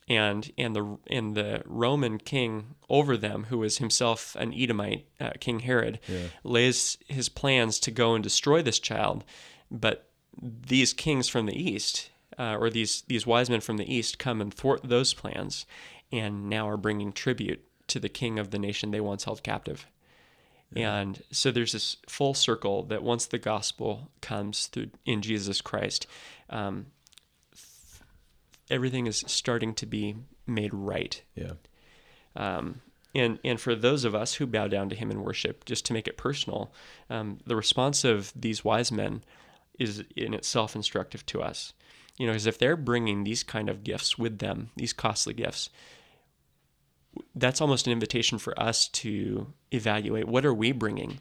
and 0.07 0.51
and 0.57 0.75
the 0.75 0.97
and 1.07 1.35
the 1.35 1.63
Roman 1.65 2.19
king 2.19 2.75
over 2.89 3.17
them, 3.17 3.45
who 3.45 3.57
was 3.57 3.79
himself 3.79 4.35
an 4.35 4.53
Edomite, 4.53 5.07
uh, 5.19 5.31
King 5.39 5.61
Herod, 5.61 5.99
Yeah. 6.07 6.27
lays 6.43 6.97
his 7.07 7.27
plans 7.27 7.79
to 7.79 7.91
go 7.91 8.13
and 8.13 8.23
destroy 8.23 8.61
this 8.61 8.77
child. 8.77 9.23
But 9.71 10.07
these 10.39 10.93
kings 10.93 11.27
from 11.27 11.47
the 11.47 11.59
east 11.59 12.11
uh, 12.37 12.55
or 12.59 12.69
these 12.69 13.01
these 13.07 13.25
wise 13.25 13.49
men 13.49 13.61
from 13.61 13.77
the 13.77 13.91
east 13.91 14.19
come 14.19 14.41
and 14.41 14.53
thwart 14.53 14.81
those 14.83 15.13
plans, 15.15 15.65
and 16.11 16.49
now 16.49 16.69
are 16.69 16.77
bringing 16.77 17.11
tribute 17.11 17.65
to 17.87 17.99
the 17.99 18.09
king 18.09 18.37
of 18.37 18.51
the 18.51 18.59
nation 18.59 18.91
they 18.91 19.01
once 19.01 19.23
held 19.23 19.41
captive. 19.41 19.87
And 20.75 21.21
so 21.31 21.51
there's 21.51 21.71
this 21.71 21.97
full 22.07 22.33
circle 22.33 22.83
that 22.83 23.03
once 23.03 23.25
the 23.25 23.37
gospel 23.37 24.11
comes 24.21 24.67
through 24.67 24.89
in 25.05 25.21
Jesus 25.21 25.61
Christ, 25.61 26.07
um, 26.49 26.87
everything 28.69 29.07
is 29.07 29.23
starting 29.27 29.73
to 29.75 29.85
be 29.85 30.15
made 30.47 30.73
right. 30.73 31.21
Yeah. 31.35 31.53
Um, 32.35 32.81
and 33.13 33.39
and 33.45 33.59
for 33.59 33.75
those 33.75 34.03
of 34.03 34.13
us 34.13 34.35
who 34.35 34.45
bow 34.45 34.67
down 34.67 34.89
to 34.89 34.95
Him 34.95 35.09
in 35.09 35.23
worship, 35.23 35.63
just 35.65 35.85
to 35.85 35.93
make 35.93 36.07
it 36.07 36.17
personal, 36.17 36.73
um, 37.09 37.39
the 37.45 37.55
response 37.55 38.03
of 38.03 38.33
these 38.35 38.65
wise 38.65 38.91
men 38.91 39.23
is 39.79 40.03
in 40.15 40.33
itself 40.33 40.75
instructive 40.75 41.25
to 41.27 41.41
us. 41.41 41.73
You 42.17 42.27
know, 42.27 42.33
because 42.33 42.47
if 42.47 42.57
they're 42.57 42.77
bringing 42.77 43.23
these 43.23 43.43
kind 43.43 43.69
of 43.69 43.83
gifts 43.83 44.17
with 44.17 44.39
them, 44.39 44.69
these 44.75 44.93
costly 44.93 45.33
gifts, 45.33 45.69
that's 47.35 47.61
almost 47.61 47.87
an 47.87 47.93
invitation 47.93 48.37
for 48.37 48.59
us 48.59 48.87
to 48.89 49.47
evaluate 49.71 50.27
what 50.27 50.45
are 50.45 50.53
we 50.53 50.71
bringing? 50.71 51.19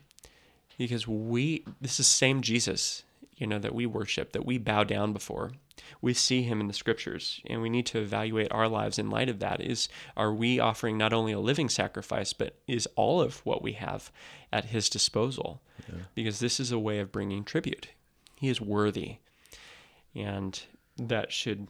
Because 0.79 1.07
we 1.07 1.65
this 1.81 2.01
is 2.01 2.07
same 2.07 2.41
jesus 2.43 3.05
you 3.37 3.47
know 3.47 3.59
that 3.59 3.75
we 3.75 3.87
worship 3.87 4.33
that 4.33 4.47
we 4.47 4.59
bow 4.59 4.85
down 4.85 5.13
before. 5.13 5.53
We 6.01 6.15
see 6.15 6.43
him 6.43 6.61
in 6.61 6.69
the 6.69 6.73
scriptures 6.73 7.41
and 7.47 7.61
we 7.61 7.69
need 7.69 7.87
to 7.87 8.01
evaluate 8.01 8.53
our 8.53 8.69
lives 8.69 8.99
in 8.99 9.11
light 9.11 9.29
of 9.29 9.41
that. 9.41 9.61
Is 9.61 9.89
are 10.17 10.33
we 10.33 10.61
offering 10.61 10.97
not 10.97 11.13
only 11.13 11.33
a 11.33 11.41
living 11.41 11.69
sacrifice 11.69 12.33
but 12.33 12.57
is 12.67 12.89
all 12.97 13.21
of 13.21 13.45
what 13.45 13.63
we 13.63 13.73
have 13.73 14.11
at 14.53 14.67
his 14.67 14.89
disposal? 14.89 15.61
Yeah. 15.89 16.05
because 16.15 16.39
this 16.39 16.61
is 16.61 16.71
a 16.73 16.79
way 16.79 17.01
of 17.01 17.13
bringing 17.13 17.45
tribute. 17.45 17.89
He 18.37 18.49
is 18.49 18.61
worthy. 18.61 19.17
And 20.15 20.61
that 20.97 21.33
should 21.33 21.69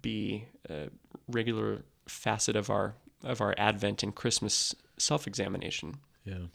be 0.00 0.46
a 0.68 0.88
regular 1.28 1.84
facet 2.06 2.56
of 2.56 2.70
our 2.70 2.94
of 3.24 3.40
our 3.40 3.54
Advent 3.58 4.02
and 4.02 4.14
Christmas 4.14 4.74
self 4.98 5.26
examination. 5.26 5.96
Yeah. 6.24 6.46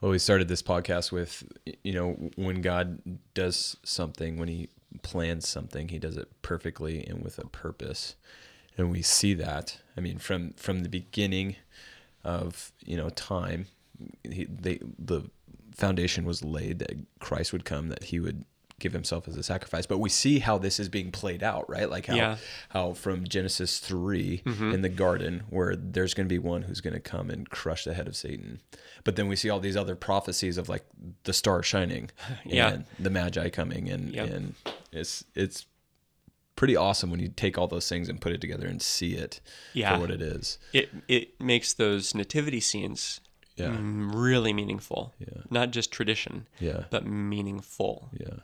Well, 0.00 0.12
we 0.12 0.18
started 0.18 0.48
this 0.48 0.62
podcast 0.62 1.12
with, 1.12 1.44
you 1.84 1.92
know, 1.92 2.30
when 2.36 2.62
God 2.62 3.00
does 3.34 3.76
something, 3.84 4.38
when 4.38 4.48
He 4.48 4.68
plans 5.02 5.48
something, 5.48 5.88
He 5.88 5.98
does 5.98 6.16
it 6.16 6.28
perfectly 6.42 7.06
and 7.06 7.22
with 7.22 7.38
a 7.38 7.46
purpose, 7.46 8.16
and 8.78 8.90
we 8.90 9.02
see 9.02 9.34
that. 9.34 9.78
I 9.96 10.00
mean, 10.00 10.18
from 10.18 10.54
from 10.54 10.80
the 10.80 10.88
beginning 10.88 11.56
of 12.24 12.72
you 12.84 12.96
know 12.96 13.10
time, 13.10 13.66
he, 14.24 14.44
they 14.46 14.80
the 14.98 15.30
foundation 15.74 16.24
was 16.24 16.44
laid 16.44 16.78
that 16.78 16.92
Christ 17.18 17.52
would 17.52 17.64
come, 17.64 17.88
that 17.88 18.04
He 18.04 18.20
would 18.20 18.44
give 18.80 18.92
himself 18.92 19.28
as 19.28 19.36
a 19.36 19.42
sacrifice. 19.42 19.86
But 19.86 19.98
we 19.98 20.08
see 20.08 20.40
how 20.40 20.58
this 20.58 20.80
is 20.80 20.88
being 20.88 21.12
played 21.12 21.42
out, 21.42 21.68
right? 21.68 21.88
Like 21.88 22.06
how 22.06 22.14
yeah. 22.14 22.36
how 22.70 22.94
from 22.94 23.24
Genesis 23.24 23.78
3 23.78 24.42
mm-hmm. 24.44 24.72
in 24.72 24.82
the 24.82 24.88
garden, 24.88 25.44
where 25.50 25.76
there's 25.76 26.14
going 26.14 26.26
to 26.26 26.32
be 26.32 26.38
one 26.38 26.62
who's 26.62 26.80
going 26.80 26.94
to 26.94 27.00
come 27.00 27.30
and 27.30 27.48
crush 27.48 27.84
the 27.84 27.94
head 27.94 28.08
of 28.08 28.16
Satan. 28.16 28.60
But 29.04 29.16
then 29.16 29.28
we 29.28 29.36
see 29.36 29.50
all 29.50 29.60
these 29.60 29.76
other 29.76 29.94
prophecies 29.94 30.58
of 30.58 30.68
like 30.68 30.84
the 31.24 31.32
star 31.32 31.62
shining, 31.62 32.10
yeah. 32.44 32.70
and 32.70 32.84
the 32.98 33.10
Magi 33.10 33.48
coming, 33.50 33.88
and 33.88 34.12
yep. 34.12 34.30
and 34.30 34.54
it's 34.92 35.24
it's 35.34 35.66
pretty 36.56 36.76
awesome 36.76 37.10
when 37.10 37.20
you 37.20 37.28
take 37.28 37.56
all 37.56 37.66
those 37.66 37.88
things 37.88 38.08
and 38.08 38.20
put 38.20 38.32
it 38.32 38.40
together 38.40 38.66
and 38.66 38.82
see 38.82 39.14
it 39.14 39.40
yeah. 39.72 39.94
for 39.94 40.00
what 40.00 40.10
it 40.10 40.20
is. 40.20 40.58
It 40.72 40.90
it 41.08 41.40
makes 41.40 41.72
those 41.72 42.14
nativity 42.14 42.60
scenes 42.60 43.20
yeah. 43.60 43.76
really 43.78 44.52
meaningful. 44.52 45.14
Yeah. 45.18 45.42
Not 45.50 45.70
just 45.70 45.92
tradition. 45.92 46.46
Yeah. 46.58 46.84
But 46.90 47.06
meaningful. 47.06 48.10
Yeah. 48.12 48.40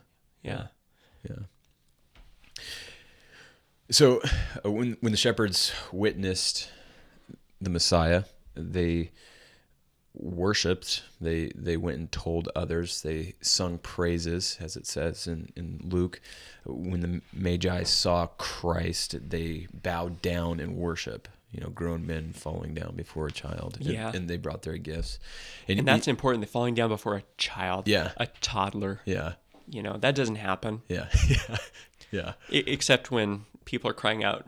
Yeah. 0.47 0.67
Yeah. 1.29 2.63
So 3.89 4.21
uh, 4.65 4.71
when 4.71 4.97
when 5.01 5.11
the 5.11 5.17
shepherds 5.17 5.71
witnessed 5.91 6.69
the 7.61 7.69
Messiah, 7.69 8.23
they 8.55 9.11
worshipped. 10.13 11.03
They 11.21 11.51
they 11.55 11.77
went 11.77 11.99
and 11.99 12.11
told 12.11 12.49
others. 12.55 13.01
They 13.01 13.35
sung 13.41 13.77
praises, 13.77 14.57
as 14.59 14.75
it 14.75 14.87
says 14.87 15.27
in, 15.27 15.49
in 15.55 15.79
Luke. 15.83 16.19
When 16.65 16.99
the 17.01 17.21
Magi 17.31 17.83
saw 17.83 18.27
Christ, 18.37 19.29
they 19.29 19.67
bowed 19.73 20.21
down 20.21 20.59
in 20.59 20.75
worship. 20.75 21.27
You 21.51 21.61
know, 21.61 21.69
grown 21.69 22.05
men 22.05 22.33
falling 22.33 22.73
down 22.73 22.95
before 22.97 23.27
a 23.27 23.31
child. 23.31 23.77
Yeah. 23.79 24.07
And, 24.07 24.15
and 24.15 24.29
they 24.29 24.35
brought 24.35 24.63
their 24.63 24.77
gifts. 24.77 25.17
And, 25.69 25.79
and 25.79 25.87
that's 25.87 26.05
he, 26.05 26.09
important. 26.09 26.41
They're 26.41 26.51
falling 26.51 26.75
down 26.75 26.89
before 26.89 27.15
a 27.15 27.23
child. 27.37 27.87
Yeah. 27.87 28.11
A 28.17 28.27
toddler. 28.41 28.99
Yeah. 29.05 29.35
You 29.69 29.83
know, 29.83 29.97
that 29.97 30.15
doesn't 30.15 30.35
happen. 30.35 30.81
Yeah. 30.87 31.07
yeah. 31.29 31.57
Yeah. 32.11 32.33
I- 32.51 32.63
except 32.67 33.11
when 33.11 33.45
people 33.65 33.89
are 33.89 33.93
crying 33.93 34.23
out, 34.23 34.45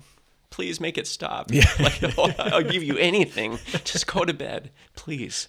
please 0.49 0.79
make 0.79 0.97
it 0.97 1.07
stop. 1.07 1.51
Yeah. 1.51 1.65
Like, 1.79 2.17
oh, 2.17 2.33
I'll 2.37 2.63
give 2.63 2.83
you 2.83 2.97
anything. 2.97 3.59
Just 3.83 4.07
go 4.07 4.25
to 4.25 4.33
bed, 4.33 4.71
please. 4.95 5.47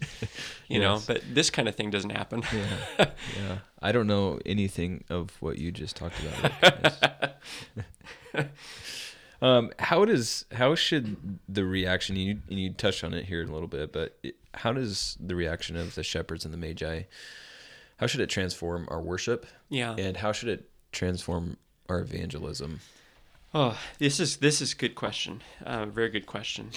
You 0.68 0.80
yes. 0.80 1.09
know, 1.09 1.14
but 1.14 1.22
this 1.33 1.50
kind 1.50 1.68
of 1.68 1.74
thing 1.74 1.90
doesn't 1.90 2.11
happen. 2.11 2.42
Yeah. 2.52 3.06
Yeah. 3.37 3.59
I 3.83 3.92
don't 3.92 4.06
know 4.06 4.38
anything 4.46 5.04
of 5.11 5.30
what 5.40 5.59
you 5.59 5.72
just 5.72 5.96
talked 5.96 6.16
about. 6.20 7.35
um, 9.42 9.72
how 9.78 10.04
does 10.04 10.44
how 10.52 10.74
should 10.74 11.38
the 11.48 11.64
reaction 11.64 12.16
you 12.16 12.40
you 12.48 12.72
touched 12.72 13.02
on 13.02 13.14
it 13.14 13.24
here 13.24 13.42
a 13.42 13.46
little 13.46 13.68
bit, 13.68 13.92
but 13.92 14.18
it, 14.22 14.37
how 14.54 14.72
does 14.72 15.16
the 15.20 15.35
reaction 15.35 15.76
of 15.76 15.94
the 15.94 16.02
shepherds 16.02 16.44
and 16.44 16.52
the 16.52 16.59
magi 16.59 17.02
how 18.00 18.06
should 18.06 18.20
it 18.22 18.30
transform 18.30 18.88
our 18.90 19.00
worship? 19.00 19.46
Yeah. 19.68 19.94
And 19.98 20.16
how 20.16 20.32
should 20.32 20.48
it 20.48 20.70
transform 20.90 21.58
our 21.86 22.00
evangelism? 22.00 22.80
Oh, 23.52 23.78
this 23.98 24.18
is 24.18 24.38
this 24.38 24.62
is 24.62 24.72
good 24.72 24.94
question. 24.94 25.42
Uh, 25.64 25.84
very 25.84 26.08
good 26.08 26.24
question. 26.24 26.70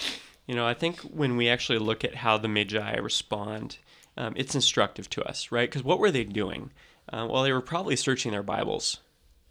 You 0.46 0.54
know, 0.54 0.66
I 0.66 0.74
think 0.74 1.00
when 1.00 1.38
we 1.38 1.48
actually 1.48 1.78
look 1.78 2.04
at 2.04 2.16
how 2.16 2.36
the 2.36 2.48
Magi 2.48 2.96
respond, 2.96 3.78
um, 4.18 4.34
it's 4.36 4.54
instructive 4.54 5.08
to 5.10 5.24
us, 5.24 5.50
right? 5.50 5.70
Because 5.70 5.82
what 5.82 5.98
were 5.98 6.10
they 6.10 6.24
doing? 6.24 6.72
Uh, 7.10 7.26
well, 7.30 7.42
they 7.42 7.52
were 7.52 7.62
probably 7.62 7.96
searching 7.96 8.32
their 8.32 8.42
Bibles, 8.42 8.98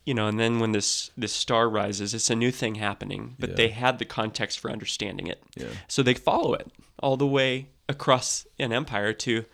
you 0.06 0.14
know. 0.14 0.28
And 0.28 0.40
then 0.40 0.60
when 0.60 0.74
this 0.74 1.10
this 1.18 1.34
star 1.34 1.68
rises, 1.68 2.14
it's 2.14 2.30
a 2.30 2.36
new 2.36 2.52
thing 2.52 2.76
happening, 2.76 3.36
but 3.40 3.52
yeah. 3.52 3.56
they 3.56 3.68
had 3.70 3.98
the 3.98 4.06
context 4.06 4.60
for 4.60 4.70
understanding 4.70 5.26
it. 5.26 5.42
Yeah. 5.56 5.70
So 5.88 6.04
they 6.04 6.14
follow 6.14 6.54
it 6.54 6.68
all 7.00 7.18
the 7.18 7.26
way 7.26 7.70
across 7.90 8.46
an 8.60 8.72
empire 8.72 9.12
to 9.14 9.46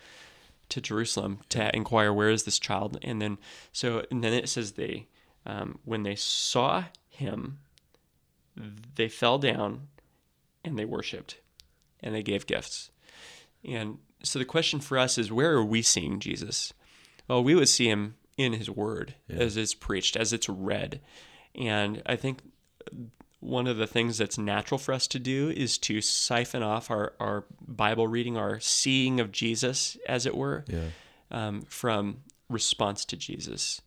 to 0.70 0.80
Jerusalem 0.80 1.40
to 1.50 1.74
inquire 1.74 2.12
where 2.12 2.30
is 2.30 2.44
this 2.44 2.58
child, 2.58 2.98
and 3.02 3.20
then 3.20 3.38
so 3.72 4.04
and 4.10 4.22
then 4.24 4.32
it 4.32 4.48
says 4.48 4.72
they 4.72 5.08
um, 5.46 5.78
when 5.84 6.02
they 6.02 6.14
saw 6.14 6.84
him, 7.08 7.58
they 8.94 9.08
fell 9.08 9.38
down 9.38 9.88
and 10.64 10.78
they 10.78 10.84
worshipped 10.84 11.38
and 12.00 12.14
they 12.14 12.22
gave 12.22 12.46
gifts. 12.46 12.90
And 13.64 13.98
so 14.22 14.38
the 14.38 14.44
question 14.44 14.80
for 14.80 14.98
us 14.98 15.18
is 15.18 15.32
where 15.32 15.52
are 15.52 15.64
we 15.64 15.82
seeing 15.82 16.20
Jesus? 16.20 16.72
Well, 17.28 17.42
we 17.42 17.54
would 17.54 17.68
see 17.68 17.88
him 17.88 18.16
in 18.36 18.54
his 18.54 18.70
word 18.70 19.14
yeah. 19.28 19.36
as 19.36 19.56
it's 19.56 19.74
preached, 19.74 20.16
as 20.16 20.32
it's 20.32 20.48
read. 20.48 21.00
And 21.54 22.02
I 22.06 22.16
think 22.16 22.40
one 23.40 23.66
of 23.66 23.78
the 23.78 23.86
things 23.86 24.18
that's 24.18 24.38
natural 24.38 24.78
for 24.78 24.92
us 24.92 25.06
to 25.08 25.18
do 25.18 25.48
is 25.50 25.78
to 25.78 26.00
siphon 26.00 26.62
off 26.62 26.90
our, 26.90 27.14
our 27.18 27.44
Bible 27.66 28.06
reading, 28.06 28.36
our 28.36 28.60
seeing 28.60 29.18
of 29.18 29.32
Jesus, 29.32 29.96
as 30.06 30.26
it 30.26 30.36
were, 30.36 30.64
yeah. 30.68 30.88
um, 31.30 31.62
from 31.62 32.18
response 32.50 33.04
to 33.06 33.16
Jesus. 33.16 33.80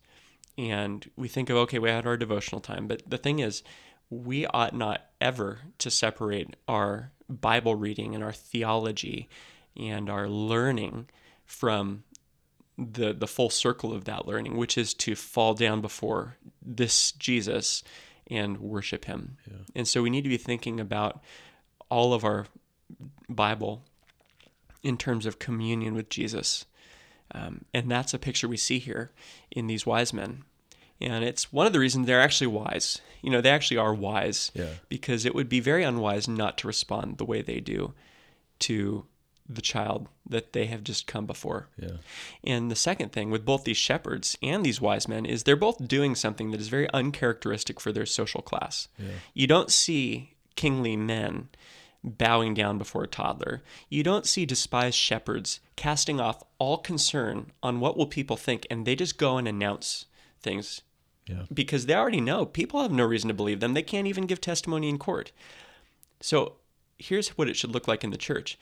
And 0.58 1.08
we 1.16 1.28
think 1.28 1.50
of, 1.50 1.56
okay, 1.58 1.78
we 1.78 1.88
had 1.88 2.06
our 2.06 2.16
devotional 2.16 2.60
time. 2.60 2.88
But 2.88 3.02
the 3.08 3.18
thing 3.18 3.38
is, 3.38 3.62
we 4.10 4.46
ought 4.46 4.74
not 4.74 5.02
ever 5.20 5.60
to 5.78 5.90
separate 5.90 6.56
our 6.68 7.12
Bible 7.28 7.74
reading 7.76 8.14
and 8.14 8.22
our 8.22 8.32
theology 8.32 9.28
and 9.76 10.10
our 10.10 10.28
learning 10.28 11.08
from 11.44 12.04
the 12.76 13.12
the 13.12 13.26
full 13.28 13.50
circle 13.50 13.92
of 13.92 14.04
that 14.04 14.26
learning, 14.26 14.56
which 14.56 14.76
is 14.76 14.94
to 14.94 15.14
fall 15.14 15.54
down 15.54 15.80
before 15.80 16.36
this 16.60 17.12
Jesus 17.12 17.82
and 18.30 18.58
worship 18.58 19.04
Him. 19.04 19.36
Yeah. 19.50 19.58
And 19.74 19.88
so 19.88 20.02
we 20.02 20.10
need 20.10 20.22
to 20.22 20.30
be 20.30 20.36
thinking 20.36 20.80
about 20.80 21.22
all 21.90 22.14
of 22.14 22.24
our 22.24 22.46
Bible 23.28 23.82
in 24.82 24.96
terms 24.96 25.26
of 25.26 25.38
communion 25.38 25.94
with 25.94 26.08
Jesus. 26.08 26.66
Um, 27.32 27.64
and 27.72 27.90
that's 27.90 28.14
a 28.14 28.18
picture 28.18 28.46
we 28.46 28.56
see 28.56 28.78
here 28.78 29.10
in 29.50 29.66
these 29.66 29.86
wise 29.86 30.12
men. 30.12 30.44
And 31.00 31.24
it's 31.24 31.52
one 31.52 31.66
of 31.66 31.72
the 31.72 31.80
reasons 31.80 32.06
they're 32.06 32.20
actually 32.20 32.46
wise. 32.46 33.00
You 33.22 33.30
know, 33.30 33.40
they 33.40 33.50
actually 33.50 33.78
are 33.78 33.94
wise 33.94 34.52
yeah. 34.54 34.74
because 34.88 35.24
it 35.24 35.34
would 35.34 35.48
be 35.48 35.60
very 35.60 35.82
unwise 35.82 36.28
not 36.28 36.56
to 36.58 36.66
respond 36.66 37.18
the 37.18 37.24
way 37.24 37.42
they 37.42 37.60
do 37.60 37.94
to 38.60 39.06
the 39.48 39.60
child 39.62 40.08
that 40.28 40.52
they 40.54 40.66
have 40.66 40.82
just 40.82 41.06
come 41.06 41.26
before. 41.26 41.68
Yeah. 41.78 41.96
And 42.42 42.70
the 42.70 42.76
second 42.76 43.12
thing 43.12 43.30
with 43.30 43.44
both 43.44 43.64
these 43.64 43.76
shepherds 43.76 44.38
and 44.42 44.64
these 44.64 44.80
wise 44.80 45.06
men 45.06 45.26
is 45.26 45.42
they're 45.42 45.54
both 45.56 45.86
doing 45.86 46.14
something 46.14 46.50
that 46.50 46.60
is 46.60 46.68
very 46.68 46.88
uncharacteristic 46.94 47.78
for 47.78 47.92
their 47.92 48.06
social 48.06 48.40
class. 48.40 48.88
Yeah. 48.98 49.08
You 49.34 49.46
don't 49.46 49.70
see 49.70 50.34
kingly 50.56 50.96
men 50.96 51.48
bowing 52.02 52.54
down 52.54 52.78
before 52.78 53.04
a 53.04 53.08
toddler. 53.08 53.62
You 53.88 54.02
don't 54.02 54.26
see 54.26 54.46
despised 54.46 54.96
shepherds 54.96 55.60
casting 55.76 56.20
off 56.20 56.42
all 56.58 56.78
concern 56.78 57.52
on 57.62 57.80
what 57.80 57.96
will 57.96 58.06
people 58.06 58.36
think 58.36 58.66
and 58.70 58.86
they 58.86 58.94
just 58.96 59.18
go 59.18 59.36
and 59.38 59.48
announce 59.48 60.06
things 60.40 60.82
Yeah. 61.26 61.44
because 61.52 61.86
they 61.86 61.94
already 61.94 62.20
know 62.20 62.44
people 62.46 62.80
have 62.82 62.92
no 62.92 63.04
reason 63.04 63.28
to 63.28 63.34
believe 63.34 63.60
them. 63.60 63.74
They 63.74 63.82
can't 63.82 64.06
even 64.06 64.26
give 64.26 64.40
testimony 64.40 64.88
in 64.88 64.98
court. 64.98 65.32
So 66.20 66.54
here's 66.98 67.30
what 67.30 67.48
it 67.48 67.56
should 67.56 67.72
look 67.72 67.88
like 67.88 68.04
in 68.04 68.10
the 68.10 68.16
church. 68.18 68.58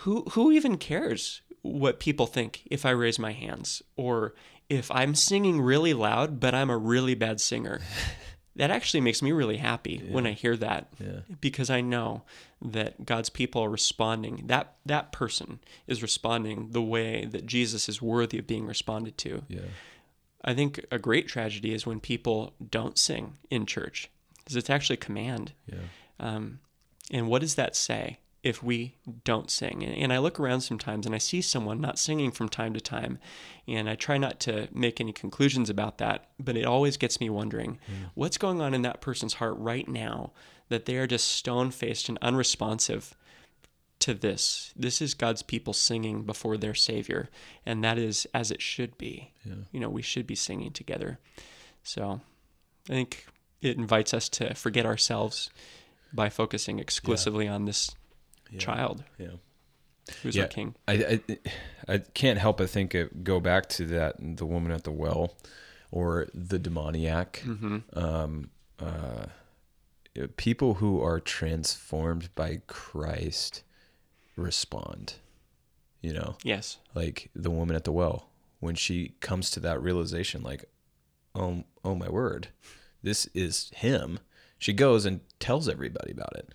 Who 0.00 0.22
who 0.32 0.50
even 0.52 0.76
cares 0.78 1.42
what 1.62 2.00
people 2.00 2.26
think 2.26 2.62
if 2.70 2.86
I 2.86 2.90
raise 2.90 3.18
my 3.18 3.32
hands 3.32 3.82
or 3.96 4.34
if 4.68 4.90
I'm 4.90 5.14
singing 5.14 5.60
really 5.60 5.92
loud 5.94 6.40
but 6.40 6.54
I'm 6.54 6.70
a 6.70 6.78
really 6.78 7.14
bad 7.14 7.40
singer? 7.40 7.80
that 8.56 8.70
actually 8.70 9.00
makes 9.00 9.22
me 9.22 9.32
really 9.32 9.56
happy 9.58 9.98
when 10.10 10.26
I 10.26 10.32
hear 10.32 10.56
that 10.56 10.88
Yeah. 10.98 11.20
because 11.40 11.70
I 11.70 11.80
know 11.80 12.22
that 12.62 13.04
God's 13.06 13.30
people 13.30 13.62
are 13.62 13.70
responding. 13.70 14.46
That 14.46 14.76
that 14.86 15.12
person 15.12 15.60
is 15.86 16.02
responding 16.02 16.70
the 16.72 16.82
way 16.82 17.24
that 17.26 17.46
Jesus 17.46 17.88
is 17.88 18.02
worthy 18.02 18.38
of 18.38 18.46
being 18.46 18.66
responded 18.66 19.16
to. 19.18 19.42
Yeah. 19.48 19.60
I 20.44 20.54
think 20.54 20.84
a 20.90 20.98
great 20.98 21.28
tragedy 21.28 21.72
is 21.74 21.86
when 21.86 22.00
people 22.00 22.54
don't 22.70 22.98
sing 22.98 23.34
in 23.50 23.66
church, 23.66 24.08
because 24.38 24.56
it's 24.56 24.70
actually 24.70 24.94
a 24.94 25.06
command. 25.06 25.52
Yeah. 25.66 25.78
Um, 26.18 26.60
and 27.10 27.28
what 27.28 27.40
does 27.42 27.54
that 27.56 27.76
say 27.76 28.18
if 28.42 28.62
we 28.62 28.96
don't 29.24 29.50
sing? 29.50 29.84
And, 29.84 30.12
I 30.12 30.18
look 30.18 30.40
around 30.40 30.62
sometimes 30.62 31.06
and 31.06 31.14
I 31.14 31.18
see 31.18 31.40
someone 31.40 31.80
not 31.80 31.98
singing 31.98 32.30
from 32.30 32.48
time 32.48 32.72
to 32.74 32.80
time, 32.80 33.18
and 33.68 33.88
I 33.88 33.94
try 33.94 34.18
not 34.18 34.40
to 34.40 34.68
make 34.72 35.00
any 35.00 35.12
conclusions 35.12 35.68
about 35.70 35.98
that, 35.98 36.30
but 36.38 36.56
it 36.56 36.64
always 36.64 36.96
gets 36.96 37.20
me 37.20 37.30
wondering 37.30 37.78
mm. 37.86 38.10
what's 38.14 38.38
going 38.38 38.60
on 38.60 38.74
in 38.74 38.82
that 38.82 39.00
person's 39.00 39.34
heart 39.34 39.56
right 39.58 39.88
now 39.88 40.32
that 40.68 40.86
they 40.86 40.96
are 40.96 41.06
just 41.06 41.28
stone 41.28 41.70
faced 41.70 42.08
and 42.08 42.18
unresponsive 42.22 43.14
to 44.00 44.14
this. 44.14 44.72
This 44.74 45.02
is 45.02 45.14
God's 45.14 45.42
people 45.42 45.72
singing 45.72 46.22
before 46.22 46.56
their 46.56 46.74
Savior, 46.74 47.28
and 47.66 47.84
that 47.84 47.98
is 47.98 48.26
as 48.32 48.50
it 48.50 48.62
should 48.62 48.96
be. 48.98 49.32
Yeah. 49.44 49.54
You 49.72 49.80
know, 49.80 49.90
we 49.90 50.02
should 50.02 50.26
be 50.26 50.34
singing 50.34 50.72
together. 50.72 51.18
So 51.82 52.20
I 52.88 52.92
think 52.92 53.26
it 53.60 53.76
invites 53.76 54.14
us 54.14 54.28
to 54.30 54.54
forget 54.54 54.86
ourselves 54.86 55.50
by 56.12 56.28
focusing 56.28 56.78
exclusively 56.78 57.46
on 57.46 57.66
this 57.66 57.94
child 58.58 59.04
Yeah. 59.18 59.28
who's 60.22 60.36
Yeah. 60.36 60.42
our 60.42 60.48
king. 60.48 60.74
I, 60.88 61.20
I 61.28 61.38
I 61.88 61.98
can't 61.98 62.38
help 62.38 62.58
but 62.58 62.70
think 62.70 62.94
of, 62.94 63.24
go 63.24 63.40
back 63.40 63.68
to 63.70 63.84
that 63.86 64.16
the 64.18 64.46
woman 64.46 64.72
at 64.72 64.84
the 64.84 64.90
well, 64.92 65.34
or 65.90 66.28
the 66.34 66.58
demoniac. 66.58 67.42
Um, 67.94 68.50
uh, 68.78 69.26
people 70.36 70.74
who 70.74 71.00
are 71.02 71.20
transformed 71.20 72.34
by 72.34 72.60
Christ 72.66 73.62
respond. 74.36 75.14
You 76.02 76.14
know, 76.14 76.36
Yes. 76.42 76.78
like 76.94 77.30
the 77.34 77.50
woman 77.50 77.76
at 77.76 77.84
the 77.84 77.92
well 77.92 78.30
when 78.58 78.74
she 78.74 79.14
comes 79.20 79.50
to 79.52 79.60
that 79.60 79.82
realization, 79.82 80.42
like, 80.42 80.64
oh, 81.34 81.64
oh 81.84 81.94
my 81.94 82.08
word, 82.08 82.48
this 83.02 83.26
is 83.34 83.70
him. 83.76 84.18
She 84.58 84.72
goes 84.72 85.04
and 85.06 85.20
tells 85.38 85.68
everybody 85.68 86.12
about 86.12 86.36
it. 86.36 86.54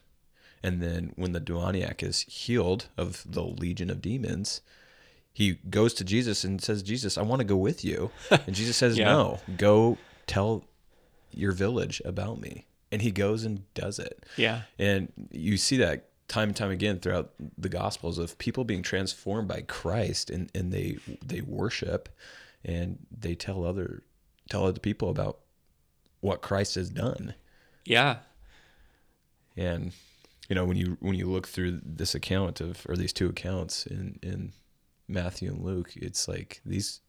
And 0.65 0.81
then 0.81 1.11
when 1.15 1.31
the 1.31 1.39
demoniac 1.39 2.01
is 2.01 2.21
healed 2.21 2.87
of 2.97 3.23
the 3.23 3.43
legion 3.43 3.91
of 3.91 4.01
demons, 4.01 4.61
he 5.31 5.59
goes 5.69 5.93
to 5.93 6.03
Jesus 6.03 6.43
and 6.43 6.59
says, 6.59 6.81
Jesus, 6.81 7.19
I 7.19 7.21
want 7.21 7.41
to 7.41 7.45
go 7.45 7.55
with 7.55 7.85
you. 7.85 8.09
And 8.31 8.55
Jesus 8.55 8.75
says, 8.75 8.97
Yeah. 8.97 9.05
No, 9.05 9.39
go 9.57 9.99
tell 10.25 10.65
your 11.29 11.51
village 11.51 12.01
about 12.03 12.41
me. 12.41 12.65
And 12.91 13.03
he 13.03 13.11
goes 13.11 13.43
and 13.43 13.71
does 13.75 13.99
it. 13.99 14.25
Yeah. 14.37 14.61
And 14.79 15.13
you 15.29 15.57
see 15.57 15.77
that 15.77 16.09
time 16.27 16.47
and 16.47 16.57
time 16.57 16.71
again 16.71 16.97
throughout 16.97 17.33
the 17.55 17.69
gospels 17.69 18.17
of 18.17 18.35
people 18.39 18.63
being 18.63 18.81
transformed 18.81 19.47
by 19.47 19.61
Christ 19.61 20.31
and, 20.31 20.49
and 20.55 20.73
they 20.73 20.97
they 21.23 21.41
worship 21.41 22.09
and 22.63 22.97
they 23.15 23.35
tell 23.35 23.63
other 23.63 24.01
tell 24.49 24.65
other 24.65 24.79
people 24.79 25.11
about 25.11 25.41
what 26.21 26.41
Christ 26.41 26.73
has 26.73 26.89
done. 26.89 27.35
Yeah. 27.85 28.17
And 29.55 29.93
you 30.49 30.55
know, 30.55 30.65
when 30.65 30.77
you 30.77 30.97
when 30.99 31.15
you 31.15 31.27
look 31.27 31.47
through 31.47 31.81
this 31.83 32.13
account 32.13 32.61
of 32.61 32.85
or 32.87 32.95
these 32.95 33.13
two 33.13 33.27
accounts 33.27 33.85
in 33.85 34.19
in 34.21 34.51
Matthew 35.07 35.49
and 35.49 35.63
Luke, 35.63 35.93
it's 35.95 36.27
like 36.27 36.61
these 36.65 37.01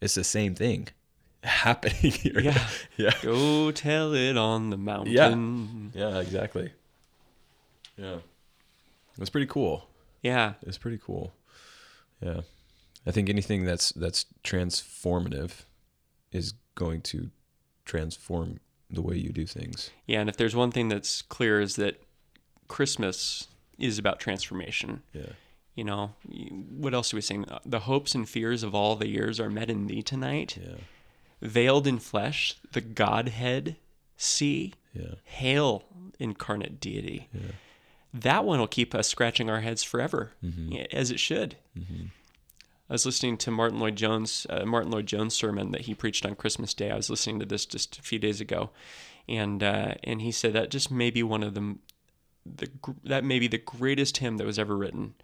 it's 0.00 0.14
the 0.14 0.24
same 0.24 0.54
thing 0.54 0.88
happening 1.42 2.12
here. 2.12 2.40
Yeah. 2.40 2.68
yeah. 2.96 3.12
Go 3.22 3.70
tell 3.70 4.14
it 4.14 4.36
on 4.36 4.70
the 4.70 4.76
mountain. 4.76 5.92
Yeah, 5.94 6.08
Yeah, 6.08 6.20
exactly. 6.20 6.72
Yeah. 7.96 8.18
It's 9.18 9.30
pretty 9.30 9.46
cool. 9.46 9.88
Yeah. 10.22 10.54
It's 10.62 10.78
pretty 10.78 10.98
cool. 10.98 11.32
Yeah. 12.20 12.42
I 13.06 13.10
think 13.10 13.28
anything 13.28 13.64
that's 13.64 13.90
that's 13.92 14.26
transformative 14.44 15.64
is 16.32 16.54
going 16.74 17.00
to 17.02 17.30
transform 17.84 18.58
the 18.90 19.02
way 19.02 19.16
you 19.16 19.30
do 19.30 19.46
things. 19.46 19.90
Yeah. 20.06 20.20
And 20.20 20.28
if 20.28 20.36
there's 20.36 20.54
one 20.54 20.70
thing 20.70 20.88
that's 20.88 21.22
clear 21.22 21.60
is 21.60 21.76
that 21.76 22.02
Christmas 22.68 23.48
is 23.78 23.98
about 23.98 24.20
transformation. 24.20 25.02
Yeah. 25.12 25.32
You 25.74 25.84
know, 25.84 26.14
what 26.70 26.94
else 26.94 27.10
do 27.10 27.16
we 27.16 27.20
sing? 27.20 27.44
The 27.64 27.80
hopes 27.80 28.14
and 28.14 28.28
fears 28.28 28.62
of 28.62 28.74
all 28.74 28.96
the 28.96 29.08
years 29.08 29.38
are 29.38 29.50
met 29.50 29.68
in 29.70 29.86
thee 29.86 30.02
tonight. 30.02 30.58
Yeah. 30.60 30.76
Veiled 31.42 31.86
in 31.86 31.98
flesh, 31.98 32.54
the 32.72 32.80
Godhead 32.80 33.76
see. 34.16 34.72
Yeah. 34.94 35.16
Hail, 35.24 35.84
incarnate 36.18 36.80
deity. 36.80 37.28
Yeah. 37.34 37.52
That 38.14 38.46
one 38.46 38.58
will 38.58 38.66
keep 38.66 38.94
us 38.94 39.08
scratching 39.08 39.50
our 39.50 39.60
heads 39.60 39.82
forever, 39.82 40.32
as 40.90 41.10
it 41.10 41.20
should. 41.20 41.56
I 42.88 42.92
was 42.94 43.04
listening 43.04 43.36
to 43.38 43.50
Martyn 43.50 43.78
Lloyd-Jones, 43.78 44.46
uh, 44.48 44.64
Martyn 44.64 44.92
Lloyd-Jones 44.92 45.34
sermon 45.34 45.72
that 45.72 45.82
he 45.82 45.94
preached 45.94 46.24
on 46.24 46.36
Christmas 46.36 46.72
Day. 46.72 46.90
I 46.90 46.96
was 46.96 47.10
listening 47.10 47.40
to 47.40 47.44
this 47.44 47.66
just 47.66 47.98
a 47.98 48.02
few 48.02 48.18
days 48.18 48.40
ago, 48.40 48.70
and 49.28 49.62
uh, 49.62 49.94
and 50.04 50.22
he 50.22 50.32
said 50.32 50.54
that 50.54 50.70
just 50.70 50.90
may 50.90 51.10
be 51.10 51.22
one 51.22 51.42
of 51.42 51.52
the, 51.52 51.76
the 52.56 52.68
that 53.04 53.24
may 53.24 53.38
be 53.38 53.48
the 53.48 53.58
greatest 53.58 54.18
hymn 54.18 54.36
that 54.38 54.46
was 54.46 54.58
ever 54.58 54.76
written. 54.76 55.14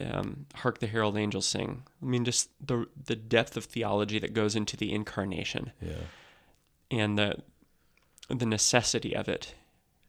Um, 0.00 0.46
Hark 0.54 0.78
the 0.78 0.86
herald 0.86 1.16
angels 1.16 1.46
sing. 1.46 1.82
I 2.02 2.06
mean, 2.06 2.24
just 2.24 2.50
the 2.64 2.86
the 3.06 3.16
depth 3.16 3.56
of 3.56 3.64
theology 3.64 4.18
that 4.18 4.32
goes 4.34 4.54
into 4.56 4.76
the 4.76 4.92
incarnation 4.92 5.72
Yeah. 5.80 6.02
and 6.90 7.18
the 7.18 7.42
the 8.28 8.46
necessity 8.46 9.14
of 9.14 9.28
it 9.28 9.54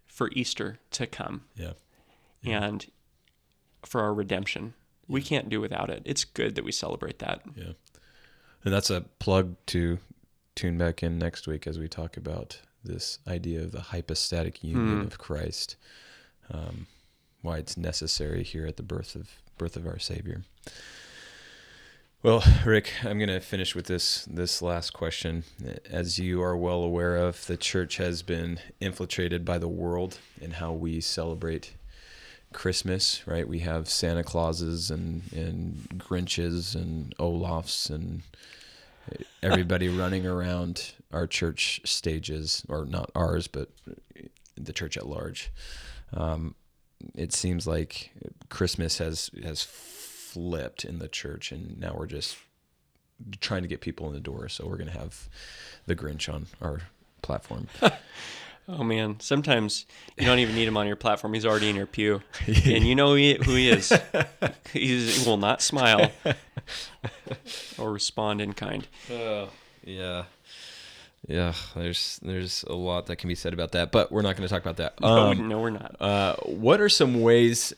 for 0.08 0.30
Easter 0.34 0.80
to 0.92 1.06
come 1.08 1.46
Yeah. 1.56 1.74
and 2.44 2.86
for 3.86 4.02
our 4.02 4.14
redemption. 4.14 4.74
We 5.08 5.22
can't 5.22 5.48
do 5.50 5.62
without 5.62 5.90
it. 5.90 6.02
It's 6.06 6.26
good 6.26 6.56
that 6.56 6.66
we 6.66 6.72
celebrate 6.72 7.20
that. 7.20 7.42
Yeah. 7.56 7.74
And 8.66 8.74
that's 8.74 8.90
a 8.90 9.02
plug 9.20 9.56
to 9.68 10.00
tune 10.56 10.78
back 10.78 11.04
in 11.04 11.18
next 11.20 11.48
week 11.48 11.68
as 11.68 11.78
we 11.80 11.88
talk 11.88 12.18
about 12.18 12.60
this 12.84 13.20
idea 13.28 13.62
of 13.64 13.72
the 13.72 13.82
hypostatic 13.82 14.64
union 14.64 15.02
of 15.02 15.18
Christ. 15.20 15.76
Um, 16.52 16.88
why 17.42 17.58
it's 17.58 17.78
necessary 17.78 18.44
here 18.44 18.66
at 18.66 18.78
the 18.78 18.84
birth 18.84 19.16
of 19.16 19.30
birth 19.58 19.76
of 19.76 19.88
our 19.88 20.00
Savior. 20.00 20.44
Well, 22.24 22.44
Rick, 22.66 22.92
I'm 23.04 23.20
going 23.20 23.30
to 23.30 23.40
finish 23.40 23.76
with 23.76 23.86
this 23.86 24.26
this 24.26 24.62
last 24.62 24.92
question. 24.92 25.44
As 25.90 26.18
you 26.18 26.42
are 26.42 26.58
well 26.58 26.82
aware 26.82 27.16
of, 27.16 27.46
the 27.46 27.58
church 27.58 27.98
has 27.98 28.24
been 28.24 28.60
infiltrated 28.80 29.46
by 29.46 29.58
the 29.60 29.68
world 29.68 30.20
in 30.42 30.52
how 30.52 30.74
we 30.74 31.00
celebrate 31.00 31.74
Christmas, 32.54 33.26
right? 33.28 33.48
We 33.48 33.60
have 33.60 33.88
Santa 33.88 34.24
Clauses 34.24 34.90
and 34.90 35.22
and 35.32 35.88
Grinches 35.98 36.76
and 36.76 37.16
Olafs 37.20 37.90
and 37.90 38.24
everybody 39.44 39.88
running 39.98 40.26
around 40.26 40.94
our 41.14 41.28
church 41.28 41.82
stages, 41.86 42.64
or 42.68 42.86
not 42.86 43.12
ours, 43.16 43.48
but 43.48 43.70
the 44.56 44.74
church 44.74 44.98
at 44.98 45.08
large. 45.08 45.52
Um, 46.14 46.56
it 47.16 47.34
seems 47.34 47.68
like 47.68 48.12
Christmas 48.50 48.98
has 48.98 49.30
has 49.44 49.62
flipped 49.62 50.86
in 50.86 51.00
the 51.00 51.08
church, 51.08 51.52
and 51.52 51.80
now 51.80 51.96
we're 51.98 52.08
just 52.08 52.38
trying 53.40 53.64
to 53.64 53.68
get 53.68 53.82
people 53.82 54.08
in 54.08 54.14
the 54.14 54.20
door. 54.20 54.50
So 54.50 54.68
we're 54.68 54.78
gonna 54.78 54.92
have 54.92 55.30
the 55.86 55.96
Grinch 55.96 56.32
on 56.34 56.48
our 56.62 56.82
platform. 57.22 57.68
Oh 58.70 58.84
man, 58.84 59.22
sometimes 59.22 59.86
you 60.18 60.26
don't 60.26 60.40
even 60.40 60.54
need 60.54 60.68
him 60.68 60.76
on 60.76 60.88
your 60.88 60.98
platform. 60.98 61.34
He's 61.34 61.46
already 61.46 61.70
in 61.70 61.78
your 61.78 61.86
pew, 61.86 62.22
and 62.48 62.86
you 62.86 62.96
know 62.96 63.14
he, 63.14 63.36
who 63.36 63.56
he 63.56 63.70
is. 63.70 63.94
He's, 64.74 65.24
he 65.24 65.30
will 65.30 65.38
not 65.38 65.62
smile 65.62 66.12
or 67.78 67.94
respond 67.94 68.42
in 68.42 68.52
kind. 68.52 68.86
yeah. 69.86 70.26
Yeah, 71.28 71.54
there's 71.76 72.20
there's 72.24 72.64
a 72.64 72.74
lot 72.76 73.08
that 73.08 73.16
can 73.18 73.28
be 73.28 73.36
said 73.36 73.54
about 73.54 73.72
that, 73.72 73.92
but 73.92 74.12
we're 74.12 74.22
not 74.22 74.36
going 74.38 74.48
to 74.48 74.54
talk 74.54 74.62
about 74.62 74.78
that. 74.78 75.00
No, 75.02 75.08
Um, 75.08 75.48
no, 75.50 75.60
we're 75.60 75.70
not. 75.72 75.96
Uh, 76.00 76.36
what 76.44 76.80
are 76.80 76.90
some 76.90 77.22
ways 77.22 77.74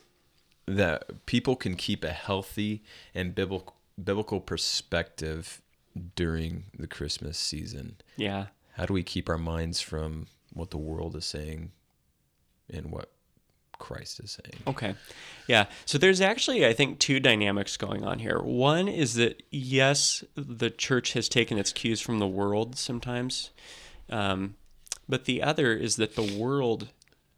that 0.66 1.26
people 1.26 1.56
can 1.56 1.74
keep 1.74 2.04
a 2.04 2.10
healthy 2.12 2.82
and 3.14 3.34
biblical 3.34 3.74
biblical 4.02 4.40
perspective 4.40 5.60
during 6.14 6.64
the 6.78 6.86
Christmas 6.86 7.38
season? 7.38 7.96
Yeah, 8.16 8.46
How 8.74 8.86
do 8.86 8.92
we 8.94 9.02
keep 9.02 9.28
our 9.28 9.38
minds 9.38 9.80
from 9.80 10.26
what 10.52 10.70
the 10.70 10.78
world 10.78 11.16
is 11.16 11.24
saying 11.24 11.72
and 12.72 12.90
what 12.92 13.10
Christ 13.80 14.20
is 14.20 14.38
saying. 14.42 14.62
Okay. 14.68 14.94
Yeah. 15.48 15.66
So 15.84 15.98
there's 15.98 16.20
actually, 16.20 16.64
I 16.64 16.72
think, 16.72 17.00
two 17.00 17.18
dynamics 17.18 17.76
going 17.76 18.04
on 18.04 18.20
here. 18.20 18.38
One 18.38 18.86
is 18.86 19.14
that, 19.14 19.42
yes, 19.50 20.22
the 20.36 20.70
church 20.70 21.14
has 21.14 21.28
taken 21.28 21.58
its 21.58 21.72
cues 21.72 22.00
from 22.00 22.20
the 22.20 22.28
world 22.28 22.76
sometimes. 22.76 23.50
Um, 24.08 24.54
but 25.08 25.24
the 25.24 25.42
other 25.42 25.72
is 25.74 25.96
that 25.96 26.14
the 26.14 26.38
world 26.38 26.88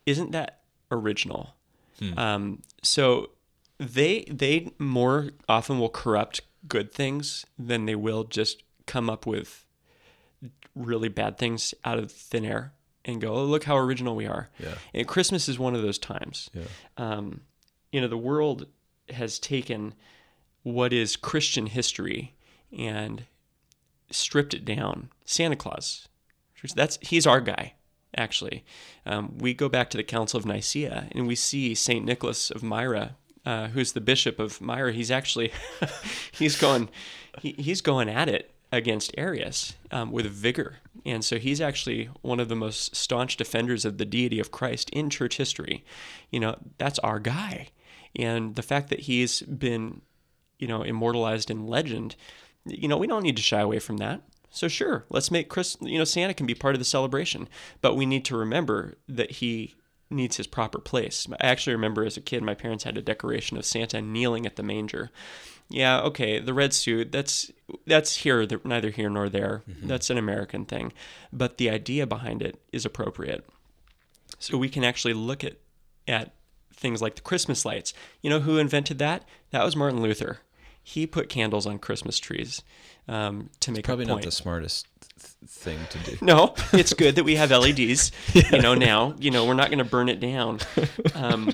isn't 0.04 0.32
that 0.32 0.60
original. 0.90 1.54
Um, 2.18 2.62
so 2.82 3.30
they 3.78 4.24
they 4.28 4.72
more 4.78 5.30
often 5.48 5.78
will 5.78 5.88
corrupt 5.88 6.40
good 6.66 6.92
things 6.92 7.46
than 7.58 7.86
they 7.86 7.94
will 7.94 8.24
just 8.24 8.62
come 8.86 9.08
up 9.08 9.24
with 9.24 9.64
really 10.74 11.08
bad 11.08 11.38
things 11.38 11.74
out 11.84 11.98
of 11.98 12.10
thin 12.10 12.44
air 12.44 12.72
and 13.04 13.20
go, 13.20 13.34
oh, 13.34 13.44
look 13.44 13.64
how 13.64 13.76
original 13.76 14.14
we 14.14 14.26
are. 14.26 14.48
Yeah. 14.58 14.74
And 14.94 15.06
Christmas 15.06 15.48
is 15.48 15.58
one 15.58 15.74
of 15.74 15.82
those 15.82 15.98
times. 15.98 16.50
Yeah. 16.54 16.62
Um, 16.96 17.42
you 17.90 18.00
know, 18.00 18.08
the 18.08 18.16
world 18.16 18.66
has 19.10 19.38
taken 19.38 19.94
what 20.62 20.92
is 20.92 21.16
Christian 21.16 21.66
history 21.66 22.34
and 22.76 23.24
stripped 24.10 24.54
it 24.54 24.64
down. 24.64 25.10
Santa 25.24 25.56
Claus, 25.56 26.08
that's 26.74 26.98
he's 27.02 27.26
our 27.26 27.40
guy. 27.40 27.74
Actually, 28.14 28.62
um, 29.06 29.38
we 29.38 29.54
go 29.54 29.70
back 29.70 29.88
to 29.90 29.96
the 29.96 30.04
Council 30.04 30.38
of 30.38 30.44
Nicaea 30.44 31.08
and 31.12 31.26
we 31.26 31.34
see 31.34 31.74
Saint 31.74 32.04
Nicholas 32.04 32.50
of 32.50 32.62
Myra, 32.62 33.16
uh, 33.46 33.68
who's 33.68 33.92
the 33.92 34.02
bishop 34.02 34.38
of 34.38 34.60
Myra. 34.60 34.92
He's 34.92 35.10
actually 35.10 35.50
he's 36.32 36.60
going 36.60 36.90
he, 37.40 37.52
he's 37.52 37.80
going 37.80 38.10
at 38.10 38.28
it 38.28 38.51
against 38.72 39.12
Arius 39.16 39.74
um, 39.90 40.10
with 40.10 40.26
vigor, 40.26 40.78
and 41.04 41.24
so 41.24 41.38
he's 41.38 41.60
actually 41.60 42.10
one 42.22 42.40
of 42.40 42.48
the 42.48 42.56
most 42.56 42.96
staunch 42.96 43.36
defenders 43.36 43.84
of 43.84 43.98
the 43.98 44.04
deity 44.04 44.40
of 44.40 44.50
Christ 44.50 44.90
in 44.90 45.10
church 45.10 45.36
history. 45.36 45.84
You 46.30 46.40
know, 46.40 46.56
that's 46.78 46.98
our 47.00 47.20
guy, 47.20 47.68
and 48.16 48.56
the 48.56 48.62
fact 48.62 48.88
that 48.88 49.00
he's 49.00 49.42
been 49.42 50.00
you 50.58 50.66
know 50.66 50.82
immortalized 50.82 51.50
in 51.50 51.66
legend, 51.66 52.16
you 52.64 52.88
know, 52.88 52.96
we 52.96 53.06
don't 53.06 53.22
need 53.22 53.36
to 53.36 53.42
shy 53.42 53.60
away 53.60 53.78
from 53.78 53.98
that. 53.98 54.22
So 54.50 54.68
sure, 54.68 55.06
let's 55.08 55.30
make 55.30 55.48
Chris, 55.48 55.76
you 55.80 55.98
know, 55.98 56.04
Santa 56.04 56.34
can 56.34 56.46
be 56.46 56.54
part 56.54 56.74
of 56.74 56.78
the 56.78 56.84
celebration, 56.84 57.48
but 57.80 57.96
we 57.96 58.04
need 58.04 58.24
to 58.26 58.36
remember 58.36 58.94
that 59.08 59.32
he 59.32 59.74
needs 60.10 60.36
his 60.36 60.46
proper 60.46 60.78
place. 60.78 61.26
I 61.40 61.46
actually 61.46 61.74
remember 61.74 62.04
as 62.04 62.18
a 62.18 62.20
kid, 62.20 62.42
my 62.42 62.54
parents 62.54 62.84
had 62.84 62.98
a 62.98 63.02
decoration 63.02 63.56
of 63.56 63.64
Santa 63.64 64.02
kneeling 64.02 64.44
at 64.44 64.56
the 64.56 64.62
manger. 64.62 65.10
Yeah, 65.72 66.00
okay, 66.02 66.38
the 66.38 66.52
red 66.52 66.74
suit, 66.74 67.10
that's 67.12 67.50
that's 67.86 68.18
here, 68.18 68.46
neither 68.62 68.90
here 68.90 69.08
nor 69.08 69.28
there. 69.30 69.62
That's 69.82 70.10
an 70.10 70.18
American 70.18 70.66
thing, 70.66 70.92
but 71.32 71.56
the 71.56 71.70
idea 71.70 72.06
behind 72.06 72.42
it 72.42 72.60
is 72.72 72.84
appropriate. 72.84 73.46
So 74.38 74.58
we 74.58 74.68
can 74.68 74.84
actually 74.84 75.14
look 75.14 75.42
at 75.42 75.54
at 76.06 76.34
things 76.74 77.00
like 77.00 77.14
the 77.14 77.22
Christmas 77.22 77.64
lights. 77.64 77.94
You 78.20 78.28
know 78.28 78.40
who 78.40 78.58
invented 78.58 78.98
that? 78.98 79.24
That 79.50 79.64
was 79.64 79.74
Martin 79.74 80.02
Luther. 80.02 80.40
He 80.82 81.06
put 81.06 81.28
candles 81.28 81.66
on 81.66 81.78
Christmas 81.78 82.18
trees 82.18 82.62
um, 83.08 83.50
to 83.60 83.72
make 83.72 83.84
Probably 83.84 84.04
a 84.04 84.08
not 84.08 84.22
the 84.22 84.32
smartest 84.32 84.88
th- 85.18 85.50
thing 85.50 85.78
to 85.90 85.98
do. 85.98 86.18
No, 86.20 86.54
it's 86.72 86.92
good 86.92 87.14
that 87.14 87.24
we 87.24 87.36
have 87.36 87.50
LEDs. 87.62 88.12
You 88.34 88.60
know, 88.60 88.74
now 88.74 89.14
you 89.18 89.30
know 89.30 89.46
we're 89.46 89.54
not 89.54 89.68
going 89.68 89.78
to 89.78 89.84
burn 89.84 90.08
it 90.08 90.20
down, 90.20 90.58
um, 91.14 91.52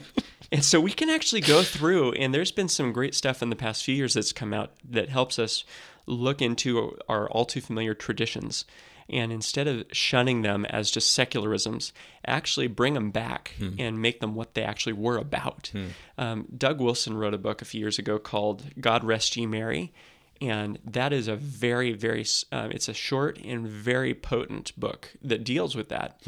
and 0.51 0.65
so 0.65 0.81
we 0.81 0.93
can 0.93 1.11
actually 1.11 1.41
go 1.43 1.63
through. 1.63 2.13
And 2.13 2.33
there's 2.35 2.53
been 2.53 2.69
some 2.69 2.93
great 2.93 3.15
stuff 3.15 3.43
in 3.43 3.51
the 3.51 3.57
past 3.57 3.85
few 3.85 3.95
years 3.95 4.15
that's 4.15 4.33
come 4.33 4.53
out 4.53 4.73
that 4.89 5.09
helps 5.09 5.39
us 5.39 5.65
look 6.07 6.41
into 6.41 6.97
our 7.09 7.29
all 7.31 7.45
too 7.45 7.61
familiar 7.61 7.95
traditions, 7.95 8.65
and 9.11 9.31
instead 9.33 9.67
of 9.67 9.85
shunning 9.93 10.43
them 10.43 10.65
as 10.67 10.91
just 10.91 11.17
secularisms, 11.19 11.93
actually 12.27 12.67
bring 12.67 12.95
them 12.95 13.11
back 13.11 13.55
and 13.79 14.01
make 14.01 14.21
them 14.21 14.35
what 14.35 14.55
they 14.55 14.63
actually 14.63 14.93
were 14.95 15.17
about. 15.19 15.71
Um, 16.17 16.47
Doug 16.57 16.81
Wilson 16.81 17.17
wrote 17.17 17.35
a 17.35 17.39
book 17.39 17.61
a 17.63 17.65
few 17.65 17.81
years 17.81 17.99
ago 17.99 18.19
called 18.19 18.65
"God 18.81 19.05
Rest 19.05 19.37
Ye 19.37 19.47
Merry." 19.47 19.93
and 20.41 20.79
that 20.85 21.13
is 21.13 21.27
a 21.27 21.35
very 21.35 21.93
very 21.93 22.25
um, 22.53 22.71
it's 22.71 22.89
a 22.89 22.95
short 22.95 23.39
and 23.45 23.67
very 23.67 24.15
potent 24.15 24.71
book 24.79 25.13
that 25.21 25.43
deals 25.43 25.75
with 25.75 25.89
that 25.89 26.21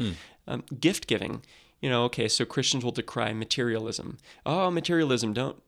um, 0.47 0.63
gift 0.81 1.07
giving 1.07 1.41
you 1.81 1.89
know 1.89 2.03
okay 2.05 2.27
so 2.27 2.45
christians 2.45 2.83
will 2.83 2.91
decry 2.91 3.33
materialism. 3.33 4.17
Oh 4.45 4.69
materialism 4.71 5.33
don't 5.33 5.61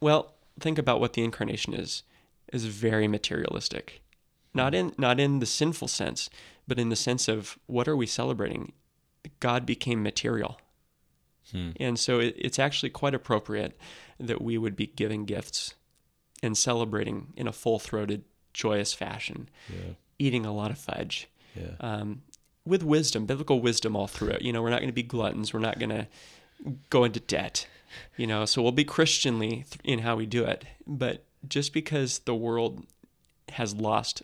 well 0.00 0.34
think 0.60 0.78
about 0.78 1.00
what 1.00 1.12
the 1.14 1.24
incarnation 1.24 1.74
is 1.74 2.02
is 2.52 2.66
very 2.66 3.08
materialistic. 3.08 4.02
Not 4.54 4.74
in 4.74 4.92
not 4.98 5.18
in 5.18 5.38
the 5.38 5.46
sinful 5.46 5.88
sense 5.88 6.28
but 6.68 6.78
in 6.78 6.90
the 6.90 6.96
sense 6.96 7.26
of 7.28 7.58
what 7.66 7.88
are 7.88 7.96
we 7.96 8.06
celebrating? 8.06 8.72
God 9.40 9.66
became 9.66 10.02
material. 10.02 10.58
And 11.78 11.98
so 11.98 12.18
it, 12.18 12.34
it's 12.38 12.58
actually 12.58 12.88
quite 12.90 13.14
appropriate 13.14 13.78
that 14.18 14.40
we 14.40 14.56
would 14.56 14.74
be 14.74 14.86
giving 14.86 15.26
gifts 15.26 15.74
and 16.42 16.56
celebrating 16.56 17.34
in 17.36 17.46
a 17.46 17.52
full 17.52 17.78
throated, 17.78 18.24
joyous 18.54 18.94
fashion, 18.94 19.50
Yeah. 19.68 19.94
eating 20.18 20.46
a 20.46 20.52
lot 20.54 20.70
of 20.70 20.78
fudge, 20.78 21.28
Yeah. 21.54 21.74
um, 21.80 22.22
with 22.64 22.82
wisdom, 22.82 23.26
biblical 23.26 23.60
wisdom 23.60 23.96
all 23.96 24.06
through 24.06 24.30
it. 24.30 24.42
You 24.42 24.52
know, 24.52 24.62
we're 24.62 24.70
not 24.70 24.80
going 24.80 24.88
to 24.88 24.94
be 24.94 25.02
gluttons. 25.02 25.52
We're 25.52 25.60
not 25.60 25.78
going 25.78 25.90
to 25.90 26.06
go 26.90 27.04
into 27.04 27.20
debt. 27.20 27.66
You 28.16 28.26
know, 28.26 28.44
so 28.44 28.62
we'll 28.62 28.72
be 28.72 28.84
Christianly 28.84 29.66
in 29.84 30.00
how 30.00 30.16
we 30.16 30.26
do 30.26 30.44
it. 30.44 30.64
But 30.86 31.24
just 31.46 31.72
because 31.72 32.20
the 32.20 32.34
world 32.34 32.86
has 33.50 33.74
lost 33.74 34.22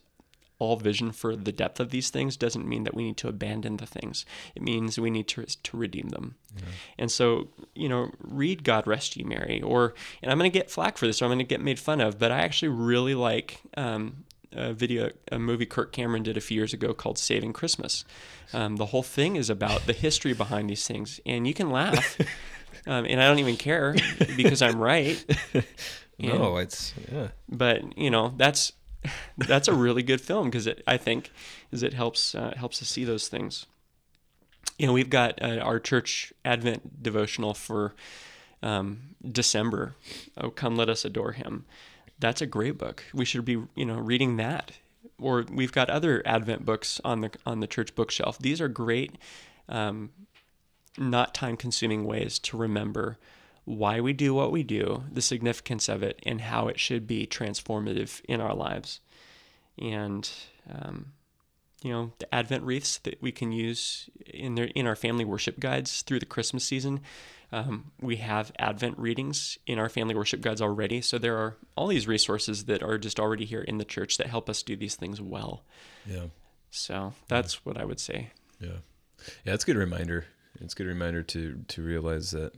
all 0.61 0.77
vision 0.77 1.13
for 1.13 1.37
the 1.37 1.53
depth 1.53 1.79
of 1.79 1.91
these 1.91 2.11
things 2.11 2.37
doesn't 2.37 2.67
mean 2.67 2.83
that 2.85 2.95
we 2.95 3.05
need 3.05 3.17
to 3.19 3.29
abandon 3.29 3.77
the 3.77 3.87
things. 3.87 4.25
It 4.57 4.63
means 4.63 4.99
we 4.99 5.11
need 5.11 5.29
to 5.29 5.45
to 5.45 5.77
redeem 5.77 6.09
them. 6.09 6.35
And 6.99 7.13
so, 7.13 7.49
you 7.75 7.89
know, 7.89 8.11
read 8.19 8.65
God 8.65 8.87
Rest 8.87 9.17
Ye 9.17 9.23
Merry, 9.23 9.63
or 9.63 9.95
and 10.23 10.33
I'm 10.33 10.39
going 10.39 10.51
to 10.51 10.59
get 10.59 10.71
flack 10.71 10.99
for 10.99 11.07
this, 11.07 11.23
or 11.23 11.27
I'm 11.27 11.29
going 11.29 11.39
to 11.39 11.45
get 11.45 11.61
made 11.61 11.79
fun 11.79 12.01
of, 12.01 12.19
but 12.19 12.33
I 12.33 12.41
actually 12.41 12.71
really 12.71 13.15
like 13.15 13.61
um, 13.77 14.25
a 14.53 14.73
video, 14.73 15.11
a 15.31 15.39
movie 15.39 15.67
Kirk 15.67 15.93
Cameron 15.93 16.23
did 16.23 16.37
a 16.37 16.41
few 16.41 16.57
years 16.57 16.73
ago 16.73 16.95
called 16.95 17.19
Saving 17.19 17.53
Christmas. 17.53 18.05
Um, 18.53 18.77
the 18.77 18.87
whole 18.87 19.03
thing 19.03 19.37
is 19.37 19.51
about 19.51 19.87
the 19.87 19.93
history 19.93 20.33
behind 20.33 20.71
these 20.71 20.87
things, 20.87 21.21
and 21.27 21.47
you 21.47 21.55
can 21.55 21.71
laugh, 21.71 22.19
um, 22.87 23.05
and 23.05 23.21
I 23.21 23.27
don't 23.29 23.39
even 23.39 23.57
care 23.57 23.95
because 24.37 24.63
I'm 24.63 24.79
right. 24.79 25.25
No, 26.19 26.57
it's 26.57 26.95
yeah. 27.13 27.29
But 27.49 27.97
you 27.97 28.11
know, 28.11 28.35
that's 28.37 28.73
that's 29.37 29.69
a 29.69 29.75
really 29.75 30.03
good 30.03 30.21
film 30.21 30.47
because 30.47 30.67
it, 30.67 30.83
I 30.87 30.97
think, 30.97 31.31
is 31.71 31.83
it 31.83 31.95
helps 31.95 32.35
uh, 32.35 32.55
helps 32.57 32.83
us 32.83 32.89
see 32.89 33.05
those 33.05 33.29
things. 33.29 33.67
You 34.79 34.87
know, 34.87 34.93
we've 34.93 35.11
got 35.11 35.41
uh, 35.43 35.59
our 35.59 35.79
church 35.81 36.33
Advent 36.45 37.03
devotional 37.03 37.55
for 37.55 37.95
um, 38.63 39.15
December. 39.31 39.95
Oh, 40.37 40.51
come, 40.51 40.77
let 40.77 40.89
us 40.89 41.05
adore 41.05 41.33
Him. 41.33 41.65
That's 42.19 42.43
a 42.43 42.47
great 42.47 42.79
book. 42.79 43.05
We 43.15 43.25
should 43.25 43.45
be, 43.45 43.63
you 43.75 43.85
know, 43.85 43.99
reading 43.99 44.37
that. 44.37 44.73
Or 45.21 45.45
we've 45.51 45.73
got 45.73 45.91
other 45.91 46.23
Advent 46.25 46.65
books 46.65 47.01
on 47.05 47.21
the 47.23 47.31
on 47.45 47.61
the 47.61 47.67
church 47.67 47.95
bookshelf. 47.95 48.39
These 48.39 48.61
are 48.61 48.69
great, 48.69 49.17
um, 49.69 50.11
not 50.97 51.35
time-consuming 51.35 52.05
ways 52.05 52.39
to 52.41 52.57
remember 52.57 53.19
why 53.65 54.01
we 54.01 54.13
do 54.13 54.33
what 54.33 54.53
we 54.53 54.63
do, 54.63 55.05
the 55.13 55.21
significance 55.21 55.89
of 55.89 56.03
it, 56.03 56.21
and 56.25 56.41
how 56.41 56.69
it 56.69 56.79
should 56.79 57.07
be 57.07 57.27
transformative 57.27 58.21
in 58.29 58.41
our 58.41 58.55
lives. 58.55 59.01
And 59.77 60.31
um, 60.71 61.13
you 61.83 61.93
know, 61.93 62.13
the 62.19 62.33
Advent 62.35 62.65
wreaths 62.65 62.99
that 62.99 63.21
we 63.23 63.33
can 63.33 63.53
use 63.53 64.09
in 64.27 64.55
their 64.55 64.67
in 64.67 64.87
our 64.87 64.97
family 64.97 65.25
worship 65.25 65.61
guides 65.61 66.03
through 66.03 66.21
the 66.21 66.27
Christmas 66.27 66.65
season. 66.65 67.01
Um, 67.51 67.93
we 68.01 68.17
have 68.17 68.53
Advent 68.59 68.99
readings 68.99 69.59
in 69.67 69.79
our 69.79 69.89
family 69.89 70.15
worship 70.15 70.43
guides 70.43 70.61
already, 70.61 71.01
so 71.01 71.17
there 71.17 71.39
are 71.39 71.57
all 71.77 71.87
these 71.87 72.07
resources 72.07 72.67
that 72.67 72.83
are 72.83 72.99
just 72.99 73.19
already 73.19 73.47
here 73.47 73.63
in 73.63 73.79
the 73.79 73.85
church 73.85 74.19
that 74.19 74.27
help 74.27 74.51
us 74.51 74.63
do 74.63 74.77
these 74.77 74.97
things 74.97 75.21
well. 75.21 75.65
Yeah. 76.07 76.27
So 76.71 77.15
that's 77.29 77.65
what 77.65 77.79
I 77.79 77.85
would 77.85 78.01
say. 78.01 78.33
Yeah. 78.61 78.79
Yeah, 79.45 79.55
it's 79.55 79.65
a 79.65 79.67
good 79.67 79.77
reminder. 79.77 80.27
It's 80.61 80.75
a 80.75 80.77
good 80.77 80.87
reminder 80.87 81.23
to 81.23 81.65
to 81.69 81.83
realize 81.83 82.31
that 82.33 82.53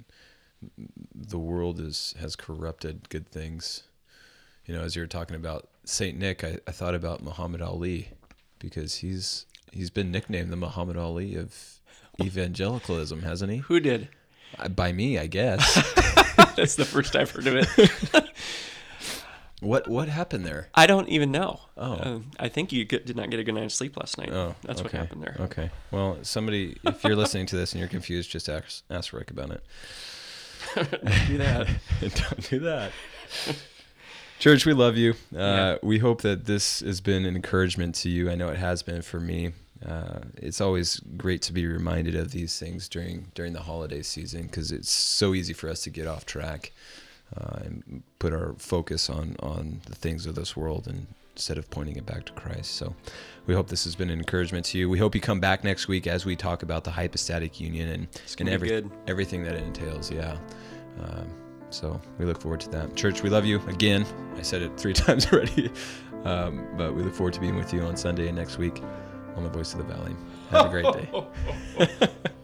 the 1.15 1.39
world 1.39 1.81
is 1.81 2.15
has 2.19 2.37
corrupted 2.37 3.09
good 3.09 3.29
things. 3.29 3.85
You 4.67 4.75
know, 4.75 4.83
as 4.83 4.95
you 4.95 5.03
were 5.03 5.07
talking 5.07 5.37
about 5.37 5.69
Saint 5.85 6.19
Nick, 6.19 6.45
I, 6.45 6.59
I 6.67 6.73
thought 6.73 6.95
about 6.95 7.23
Muhammad 7.23 7.63
Ali 7.63 8.11
because 8.59 8.97
he's 8.97 9.47
he's 9.73 9.91
been 9.91 10.11
nicknamed 10.11 10.51
the 10.51 10.57
Muhammad 10.57 10.97
Ali 10.97 11.35
of 11.37 11.81
evangelicalism, 12.21 13.23
hasn't 13.23 13.53
he? 13.53 13.59
Who 13.59 13.81
did? 13.81 14.09
Uh, 14.59 14.69
By 14.69 14.93
me, 14.93 15.19
I 15.19 15.27
guess. 15.27 15.75
That's 16.57 16.75
the 16.75 16.85
first 16.85 17.17
I've 17.17 17.31
heard 17.31 17.47
of 17.47 17.55
it. 17.57 18.31
what 19.61 19.89
what 19.89 20.09
happened 20.09 20.45
there? 20.45 20.69
I 20.75 20.87
don't 20.87 21.09
even 21.09 21.31
know. 21.31 21.61
Oh. 21.77 21.93
Uh, 21.93 22.19
I 22.39 22.49
think 22.49 22.73
you 22.73 22.85
get, 22.85 23.07
did 23.07 23.17
not 23.17 23.31
get 23.31 23.41
a 23.41 23.45
good 23.45 23.55
night's 23.55 23.75
sleep 23.75 23.97
last 23.97 24.19
night. 24.19 24.31
Oh, 24.33 24.55
That's 24.63 24.83
what 24.83 24.93
happened 24.93 25.23
there. 25.23 25.37
Okay. 25.41 25.71
Well, 25.91 26.19
somebody, 26.23 26.77
if 26.85 27.05
you're 27.05 27.17
listening 27.17 27.47
to 27.47 27.57
this 27.57 27.73
and 27.73 27.79
you're 27.81 27.89
confused, 27.89 28.31
just 28.31 28.49
ask 28.49 28.83
ask 28.91 29.13
Rick 29.13 29.31
about 29.31 29.51
it. 29.51 29.65
Do 31.27 31.39
that. 31.39 31.69
Don't 32.01 32.51
do 32.51 32.59
that. 32.61 32.93
Church, 34.39 34.67
we 34.67 34.73
love 34.75 34.97
you. 34.97 35.15
Uh, 35.37 35.77
We 35.83 35.99
hope 35.99 36.23
that 36.23 36.45
this 36.47 36.81
has 36.81 37.01
been 37.01 37.25
an 37.25 37.35
encouragement 37.35 37.95
to 37.97 38.09
you. 38.11 38.31
I 38.31 38.35
know 38.35 38.49
it 38.49 38.59
has 38.59 38.83
been 38.83 39.03
for 39.03 39.21
me. 39.21 39.53
Uh, 39.87 40.21
it's 40.37 40.61
always 40.61 41.01
great 41.17 41.41
to 41.43 41.53
be 41.53 41.67
reminded 41.67 42.15
of 42.15 42.33
these 42.33 42.59
things 42.59 42.89
during 42.89 43.31
during 43.35 43.53
the 43.53 43.63
holiday 43.63 44.03
season 44.03 44.43
because 44.43 44.73
it's 44.73 44.91
so 44.91 45.35
easy 45.35 45.53
for 45.53 45.69
us 45.71 45.83
to 45.83 45.91
get 45.91 46.07
off 46.07 46.27
track 46.27 46.73
uh, 47.37 47.61
and 47.65 48.03
put 48.19 48.33
our 48.33 48.55
focus 48.59 49.09
on 49.09 49.37
on 49.41 49.81
the 49.87 49.95
things 49.95 50.27
of 50.27 50.35
this 50.35 50.57
world 50.57 50.87
and 50.87 51.07
instead 51.35 51.57
of 51.57 51.71
pointing 51.71 51.97
it 51.97 52.05
back 52.05 52.27
to 52.27 52.33
Christ. 52.33 52.73
So 52.73 52.95
we 53.47 53.55
hope 53.55 53.69
this 53.69 53.85
has 53.85 53.95
been 53.95 54.11
an 54.11 54.19
encouragement 54.19 54.67
to 54.67 54.79
you. 54.79 54.91
We 54.91 54.99
hope 54.99 55.15
you 55.15 55.23
come 55.23 55.41
back 55.41 55.65
next 55.65 55.89
week 55.89 56.07
as 56.07 56.27
we 56.27 56.37
talk 56.37 56.63
about 56.63 56.85
the 56.85 56.91
hypostatic 56.91 57.59
union 57.59 57.89
and, 57.89 58.09
and 58.41 58.49
every, 58.51 58.85
everything 59.07 59.43
that 59.45 59.55
it 59.55 59.63
entails. 59.63 60.11
Yeah. 60.11 60.37
Um, 61.01 61.33
so 61.71 61.99
we 62.19 62.27
look 62.27 62.43
forward 62.43 62.61
to 62.61 62.69
that. 62.71 62.95
Church, 62.95 63.23
we 63.23 63.31
love 63.31 63.47
you 63.47 63.59
again. 63.69 64.05
I 64.37 64.43
said 64.43 64.61
it 64.61 64.79
three 64.79 64.93
times 65.07 65.33
already, 65.33 65.71
um, 66.25 66.67
but 66.77 66.95
we 66.95 67.03
look 67.03 67.15
forward 67.15 67.33
to 67.35 67.41
being 67.41 67.57
with 67.57 67.73
you 67.73 67.81
on 67.83 67.97
Sunday 67.97 68.27
and 68.29 68.37
next 68.37 68.59
week 68.59 68.83
on 69.37 69.45
the 69.45 69.51
Voice 69.51 69.73
of 69.75 69.79
the 69.79 69.85
Valley. 69.93 70.17
Have 70.51 70.67
a 70.67 70.69
great 70.69 70.93
day. 70.93 72.09